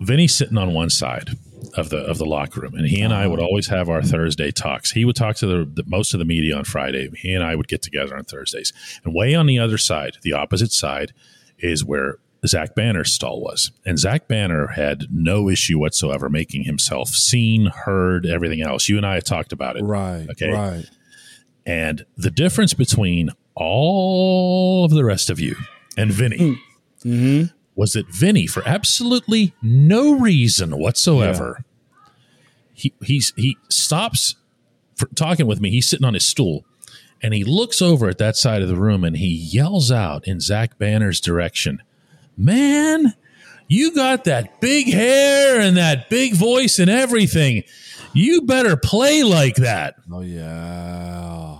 Vinny's 0.00 0.34
sitting 0.34 0.58
on 0.58 0.74
one 0.74 0.90
side 0.90 1.30
of 1.74 1.90
the 1.90 1.98
of 1.98 2.18
the 2.18 2.24
locker 2.24 2.60
room, 2.60 2.74
and 2.74 2.86
he 2.86 3.00
and 3.00 3.12
I 3.12 3.26
would 3.26 3.38
uh-huh. 3.38 3.48
always 3.48 3.68
have 3.68 3.88
our 3.88 4.02
Thursday 4.02 4.50
talks. 4.50 4.92
He 4.92 5.04
would 5.04 5.16
talk 5.16 5.36
to 5.36 5.46
the, 5.46 5.64
the 5.64 5.84
most 5.86 6.14
of 6.14 6.18
the 6.18 6.24
media 6.24 6.56
on 6.56 6.64
Friday. 6.64 7.10
He 7.16 7.32
and 7.32 7.44
I 7.44 7.54
would 7.54 7.68
get 7.68 7.82
together 7.82 8.16
on 8.16 8.24
Thursdays, 8.24 8.72
and 9.04 9.14
way 9.14 9.34
on 9.34 9.46
the 9.46 9.58
other 9.58 9.78
side, 9.78 10.16
the 10.22 10.32
opposite 10.32 10.72
side, 10.72 11.12
is 11.58 11.84
where 11.84 12.18
Zach 12.46 12.74
Banner's 12.74 13.12
stall 13.12 13.40
was, 13.40 13.72
and 13.84 13.98
Zach 13.98 14.28
Banner 14.28 14.68
had 14.68 15.06
no 15.10 15.48
issue 15.48 15.78
whatsoever 15.78 16.28
making 16.28 16.64
himself 16.64 17.08
seen, 17.08 17.66
heard, 17.66 18.26
everything 18.26 18.62
else. 18.62 18.88
You 18.88 18.96
and 18.96 19.06
I 19.06 19.20
talked 19.20 19.52
about 19.52 19.76
it, 19.76 19.82
right, 19.82 20.26
Okay. 20.30 20.50
right. 20.50 20.84
and 21.66 22.04
the 22.16 22.30
difference 22.30 22.74
between 22.74 23.30
all 23.54 24.84
of 24.84 24.92
the 24.92 25.04
rest 25.04 25.30
of 25.30 25.40
you 25.40 25.56
and 25.96 26.12
Vinny 26.12 26.38
mm-hmm. 27.04 27.46
Was 27.78 27.92
that 27.92 28.08
Vinny, 28.08 28.48
for 28.48 28.66
absolutely 28.66 29.54
no 29.62 30.18
reason 30.18 30.76
whatsoever, 30.76 31.64
he 32.74 32.92
he's 33.00 33.32
he 33.36 33.56
stops 33.70 34.34
for 34.96 35.06
talking 35.14 35.46
with 35.46 35.60
me. 35.60 35.70
He's 35.70 35.88
sitting 35.88 36.04
on 36.04 36.14
his 36.14 36.26
stool 36.26 36.64
and 37.22 37.32
he 37.32 37.44
looks 37.44 37.80
over 37.80 38.08
at 38.08 38.18
that 38.18 38.36
side 38.36 38.62
of 38.62 38.68
the 38.68 38.74
room 38.74 39.04
and 39.04 39.16
he 39.16 39.28
yells 39.28 39.92
out 39.92 40.26
in 40.26 40.40
Zach 40.40 40.76
Banner's 40.76 41.20
direction, 41.20 41.80
Man, 42.36 43.14
you 43.68 43.94
got 43.94 44.24
that 44.24 44.60
big 44.60 44.92
hair 44.92 45.60
and 45.60 45.76
that 45.76 46.10
big 46.10 46.34
voice 46.34 46.80
and 46.80 46.90
everything. 46.90 47.62
You 48.12 48.42
better 48.42 48.76
play 48.76 49.22
like 49.22 49.54
that. 49.54 49.94
Oh 50.10 50.22
yeah. 50.22 51.58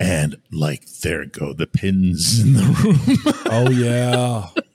And 0.00 0.36
like 0.50 0.84
there 1.02 1.26
go 1.26 1.52
the 1.52 1.68
pins 1.68 2.40
in 2.40 2.54
the 2.54 2.62
room. 2.82 3.34
Oh 3.46 3.70
yeah. 3.70 4.48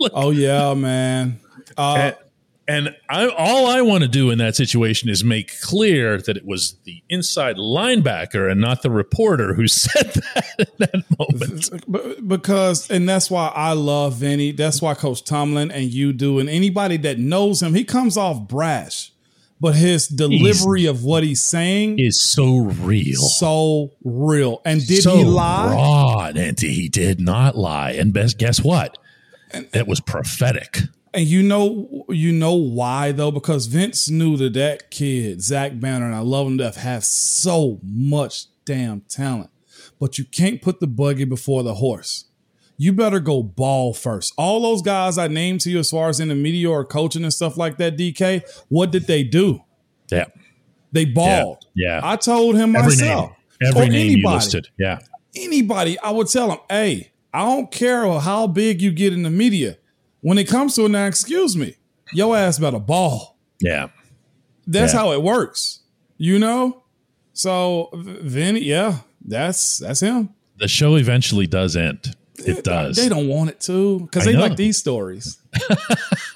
oh 0.12 0.30
yeah, 0.30 0.74
man. 0.74 1.38
Uh, 1.76 1.96
and 1.96 2.16
and 2.68 2.96
I, 3.08 3.28
all 3.28 3.66
I 3.66 3.82
want 3.82 4.02
to 4.02 4.08
do 4.08 4.30
in 4.30 4.38
that 4.38 4.56
situation 4.56 5.08
is 5.08 5.22
make 5.22 5.60
clear 5.60 6.18
that 6.18 6.36
it 6.36 6.44
was 6.44 6.76
the 6.84 7.00
inside 7.08 7.56
linebacker 7.56 8.50
and 8.50 8.60
not 8.60 8.82
the 8.82 8.90
reporter 8.90 9.54
who 9.54 9.68
said 9.68 10.12
that 10.12 10.54
in 10.58 10.66
that 10.78 11.04
moment. 11.18 12.28
because 12.28 12.90
and 12.90 13.08
that's 13.08 13.30
why 13.30 13.52
I 13.54 13.72
love 13.72 14.14
Vinny. 14.16 14.52
That's 14.52 14.82
why 14.82 14.94
Coach 14.94 15.24
Tomlin 15.24 15.70
and 15.70 15.84
you 15.84 16.12
do, 16.12 16.38
and 16.38 16.48
anybody 16.48 16.96
that 16.98 17.18
knows 17.18 17.62
him, 17.62 17.74
he 17.74 17.84
comes 17.84 18.16
off 18.16 18.48
brash, 18.48 19.12
but 19.60 19.76
his 19.76 20.08
delivery 20.08 20.86
of 20.86 21.04
what 21.04 21.22
he's 21.22 21.44
saying 21.44 22.00
Is 22.00 22.20
so 22.20 22.56
real. 22.58 23.20
so 23.20 23.92
real. 24.02 24.60
And 24.64 24.84
did 24.84 25.02
so 25.02 25.16
he 25.16 25.24
lie? 25.24 25.72
Raw, 25.72 26.32
and 26.34 26.58
he 26.58 26.88
did 26.88 27.20
not 27.20 27.56
lie. 27.56 27.92
And 27.92 28.12
best 28.12 28.38
guess 28.38 28.60
what? 28.60 28.98
It 29.52 29.86
was 29.86 30.00
prophetic. 30.00 30.80
And 31.14 31.26
you 31.26 31.42
know, 31.42 32.04
you 32.10 32.32
know 32.32 32.54
why 32.54 33.12
though? 33.12 33.30
Because 33.30 33.66
Vince 33.66 34.10
knew 34.10 34.36
that 34.36 34.52
that 34.54 34.90
kid, 34.90 35.40
Zach 35.42 35.78
Banner, 35.80 36.06
and 36.06 36.14
I 36.14 36.18
love 36.20 36.46
him 36.46 36.58
to 36.58 36.64
death, 36.64 36.76
has 36.76 37.08
so 37.08 37.80
much 37.82 38.46
damn 38.64 39.00
talent. 39.02 39.50
But 39.98 40.18
you 40.18 40.24
can't 40.26 40.60
put 40.60 40.80
the 40.80 40.86
buggy 40.86 41.24
before 41.24 41.62
the 41.62 41.74
horse. 41.76 42.24
You 42.76 42.92
better 42.92 43.20
go 43.20 43.42
ball 43.42 43.94
first. 43.94 44.34
All 44.36 44.60
those 44.60 44.82
guys 44.82 45.16
I 45.16 45.28
named 45.28 45.62
to 45.62 45.70
you 45.70 45.78
as 45.78 45.90
far 45.90 46.10
as 46.10 46.20
in 46.20 46.28
the 46.28 46.34
media 46.34 46.68
or 46.68 46.84
coaching 46.84 47.22
and 47.24 47.32
stuff 47.32 47.56
like 47.56 47.78
that, 47.78 47.96
DK, 47.96 48.42
what 48.68 48.90
did 48.90 49.06
they 49.06 49.24
do? 49.24 49.60
Yeah. 50.10 50.26
They 50.92 51.06
balled. 51.06 51.64
Yeah. 51.74 52.00
I 52.02 52.16
told 52.16 52.56
him 52.56 52.76
Every 52.76 52.90
myself. 52.90 53.30
name. 53.30 53.70
Every 53.70 53.80
Or 53.80 53.88
name 53.88 53.92
you 54.08 54.12
anybody. 54.16 54.34
listed. 54.34 54.68
Yeah. 54.78 54.98
Anybody, 55.34 55.98
I 55.98 56.10
would 56.10 56.28
tell 56.28 56.50
him, 56.50 56.58
hey, 56.68 57.12
I 57.36 57.40
don't 57.44 57.70
care 57.70 58.08
how 58.18 58.46
big 58.46 58.80
you 58.80 58.90
get 58.92 59.12
in 59.12 59.22
the 59.22 59.30
media. 59.30 59.76
When 60.22 60.38
it 60.38 60.48
comes 60.48 60.74
to 60.76 60.86
it 60.86 60.88
now, 60.88 61.04
excuse 61.06 61.54
me, 61.56 61.76
your 62.12 62.34
ass 62.36 62.58
better 62.58 62.78
ball. 62.80 63.36
Yeah. 63.60 63.88
That's 64.66 64.92
Yeah. 64.94 65.00
how 65.00 65.12
it 65.12 65.22
works, 65.22 65.80
you 66.16 66.38
know. 66.38 66.82
So 67.34 67.90
Vinny, 67.94 68.60
yeah, 68.64 69.00
that's 69.24 69.78
that's 69.78 70.00
him. 70.00 70.30
The 70.58 70.66
show 70.68 70.96
eventually 70.96 71.46
does 71.46 71.76
end. 71.76 72.16
It 72.38 72.64
does. 72.64 72.96
They 72.96 73.08
don't 73.10 73.28
want 73.28 73.50
it 73.50 73.60
to 73.62 74.00
because 74.00 74.24
they 74.24 74.32
know. 74.32 74.40
like 74.40 74.56
these 74.56 74.78
stories. 74.78 75.36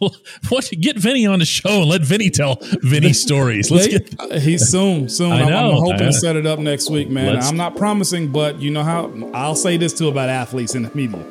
What? 0.48 0.70
Get 0.80 0.96
Vinny 0.98 1.26
on 1.26 1.38
the 1.40 1.44
show 1.44 1.80
and 1.82 1.90
let 1.90 2.02
Vinny 2.02 2.30
tell 2.30 2.58
Vinny 2.82 3.12
stories. 3.12 3.70
Let's 3.70 3.88
get. 3.88 4.32
he's 4.40 4.68
soon, 4.68 5.08
soon. 5.08 5.32
I 5.32 5.42
I'm, 5.42 5.48
I'm 5.52 5.76
hoping 5.76 6.02
I- 6.02 6.06
to 6.06 6.12
set 6.12 6.36
it 6.36 6.46
up 6.46 6.58
next 6.58 6.90
week, 6.90 7.08
man. 7.10 7.36
I'm 7.38 7.56
not 7.56 7.76
promising, 7.76 8.28
but 8.32 8.60
you 8.60 8.70
know 8.70 8.82
how 8.84 9.12
I'll 9.34 9.56
say 9.56 9.76
this 9.76 9.92
too 9.92 10.08
about 10.08 10.28
athletes 10.28 10.74
in 10.74 10.82
the 10.84 10.90
media. 10.94 11.24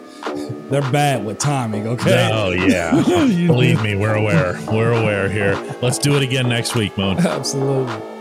They're 0.70 0.82
bad 0.92 1.26
with 1.26 1.38
timing. 1.40 1.88
Okay. 1.88 2.30
Oh 2.32 2.52
yeah, 2.52 2.92
believe 3.48 3.82
me, 3.82 3.96
we're 3.96 4.16
aware. 4.16 4.60
We're 4.72 4.92
aware 4.92 5.30
here. 5.30 5.56
Let's 5.82 5.98
do 5.98 6.16
it 6.18 6.24
again 6.24 6.50
next 6.50 6.76
week, 6.76 6.98
Mon. 6.98 7.18
Absolutely. 7.26 8.17